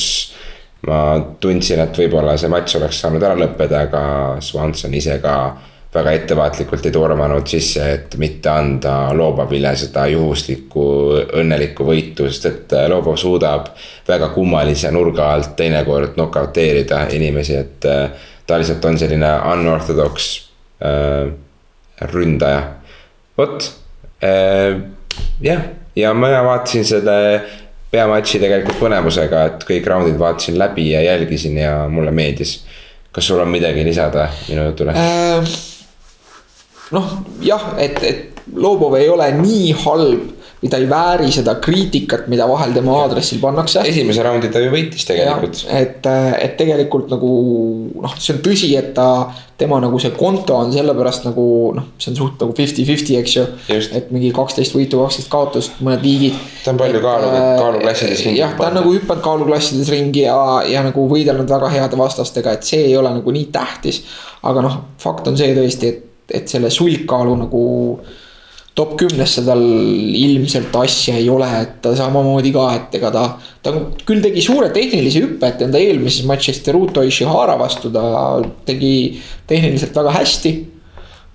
[0.85, 4.03] ma tundsin, et võib-olla see matš oleks saanud ära lõppeda, aga
[4.45, 5.33] Swanson ise ka
[5.97, 10.85] väga ettevaatlikult ei tormanud sisse, et mitte anda Lobovile seda juhuslikku
[11.41, 13.71] õnnelikku võitu, sest et Lobov suudab
[14.07, 20.29] väga kummalise nurga alt teinekord nokauteerida inimesi, et äh, ta lihtsalt on selline unorthodox
[20.85, 21.33] äh,
[22.13, 22.61] ründaja.
[23.37, 23.71] vot
[24.23, 24.77] äh,,
[25.41, 25.61] jah
[25.97, 27.17] ja mina vaatasin selle
[27.91, 32.59] peamatši tegelikult põnevusega, et kõik raundid vaatasin läbi ja jälgisin ja mulle meeldis.
[33.11, 35.76] kas sul on midagi lisada minu jutule äh,?
[36.95, 37.13] Noh,
[37.43, 42.47] jah, et, et Lobov ei ole nii halb või ta ei vääri seda kriitikat, mida
[42.49, 43.83] vahel tema aadressil pannakse.
[43.85, 45.59] esimese raundi ta ju võitis tegelikult.
[45.69, 46.07] et,
[46.41, 47.29] et tegelikult nagu
[48.01, 49.27] noh, see on tõsi, et ta,
[49.57, 51.45] tema nagu see konto on sellepärast nagu
[51.77, 53.45] noh, see on suht nagu fifty-fifty, eks ju.
[53.69, 56.41] et mingi kaksteist võitu, kaksteist kaotust, mõned viigid.
[56.63, 58.41] ta on palju kaalu, äh, kaaluklassides ringi.
[58.41, 62.65] jah, ta on nagu hüpanud kaaluklassides ringi ja, ja nagu võidelnud väga heade vastastega, et
[62.65, 64.01] see ei ole nagu nii tähtis.
[64.41, 67.65] aga noh, fakt on see tõesti, et, et selle sulgkaalu nagu
[68.77, 73.23] top kümnesse tal ilmselt asja ei ole, et ta samamoodi ka, et ega ta.
[73.65, 73.73] ta
[74.05, 78.03] küll tegi suure tehnilise hüppe, et enda eelmises matšis Teruto Ishihara vastu ta
[78.67, 79.17] tegi
[79.49, 80.53] tehniliselt väga hästi.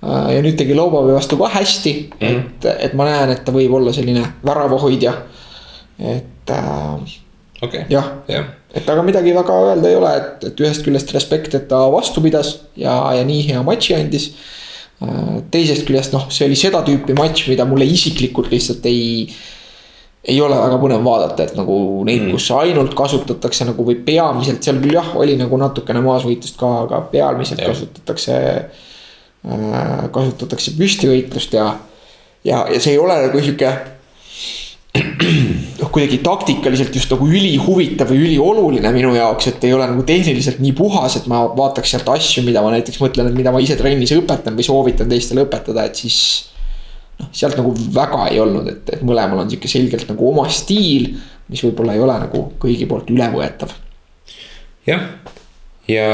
[0.03, 2.39] ja nüüd tegi Lobovi vastu ka hästi mm, -hmm.
[2.39, 5.13] et, et ma näen, et ta võib olla selline väravahoidja,
[5.99, 7.19] et äh,.
[7.63, 7.85] Okay.
[7.91, 11.69] jah yeah., et aga midagi väga öelda ei ole, et, et ühest küljest respekt, et
[11.69, 14.33] ta vastu pidas ja, ja nii hea matši andis
[15.53, 19.27] teisest küljest noh, see oli seda tüüpi matš, mida mulle isiklikult lihtsalt ei.
[20.23, 21.75] ei ole väga põnev vaadata, et nagu
[22.07, 26.61] neid mm., kus ainult kasutatakse nagu või peamiselt seal küll jah, oli nagu natukene maasvõitlust
[26.61, 27.73] ka, aga peamiselt ja.
[27.73, 30.05] kasutatakse äh,.
[30.15, 31.73] kasutatakse püstivõitlust ja,
[32.47, 33.73] ja, ja see ei ole nagu sihuke
[34.93, 40.61] noh, kuidagi taktikaliselt just nagu ülihuvitav või ülioluline minu jaoks, et ei ole nagu tehniliselt
[40.61, 43.79] nii puhas, et ma vaataks sealt asju, mida ma näiteks mõtlen, et mida ma ise
[43.81, 46.19] trennis õpetan või soovitan teistele õpetada, et siis.
[47.21, 51.15] noh, sealt nagu väga ei olnud, et, et mõlemal on sihuke selgelt nagu oma stiil,
[51.49, 53.73] mis võib-olla ei ole nagu kõigi poolt ülevõetav.
[54.89, 55.09] jah,
[55.89, 56.09] ja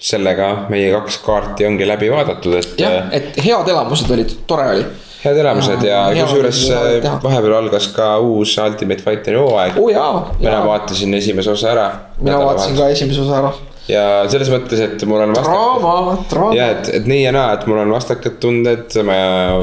[0.00, 2.74] sellega meie kaks kaarti ongi läbi vaadatud, et.
[2.80, 4.90] jah, et head elamused olid, tore oli
[5.24, 9.76] head elamused ja, ja kusjuures äh, vahepeal algas ka uus Ultimate Fighteri hooaeg.
[9.78, 10.30] Oh,.
[10.38, 11.90] mina vaatasin esimese osa ära.
[12.20, 13.52] mina vaatasin ka esimese osa ära
[13.90, 16.16] ja selles mõttes, et mul on draama.
[16.54, 19.16] ja et, et nii ja naa, et mul on vastakad tunded, ma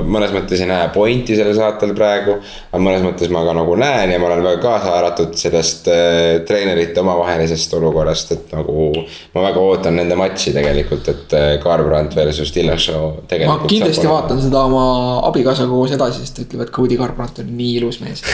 [0.03, 2.37] mõnes mõttes ei näe pointi sellel saatel praegu.
[2.71, 6.41] aga mõnes mõttes ma ka nagu näen ja ma olen väga kaasa haaratud sellest äh,
[6.47, 8.89] treenerite omavahelisest olukorrast, et nagu.
[9.35, 13.37] ma väga ootan nende matši tegelikult, et äh, Garbrandt versus tegelikult.
[13.47, 14.85] ma kindlasti vaatan seda oma
[15.29, 18.23] abikaasaga koos edasi, sest ta ütleb, et Cody Garbrandt on nii ilus mees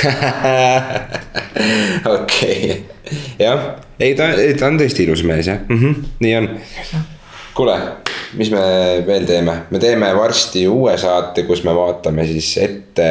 [2.16, 2.84] okei,
[3.42, 3.74] jah
[4.04, 4.30] ei, ta,
[4.60, 6.50] ta on tõesti ilus mees jah mm, -hmm, nii on.
[7.56, 7.78] kuule,
[8.40, 8.64] mis me
[9.08, 13.10] veel teeme, me teeme varsti uue saate, kus me vaatame siis ette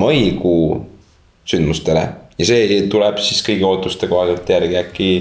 [0.00, 0.64] maikuu
[1.44, 2.08] sündmustele
[2.38, 5.12] ja see tuleb siis kõigi ootuste kohaselt järgi äkki.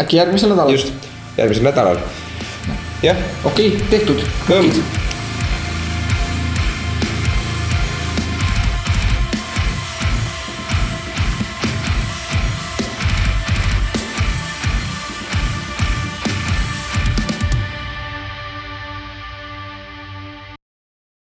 [0.00, 0.72] äkki järgmisel nädalal.
[0.76, 2.00] just, järgmisel nädalal,
[3.02, 3.28] jah.
[3.44, 4.24] okei okay,, tehtud.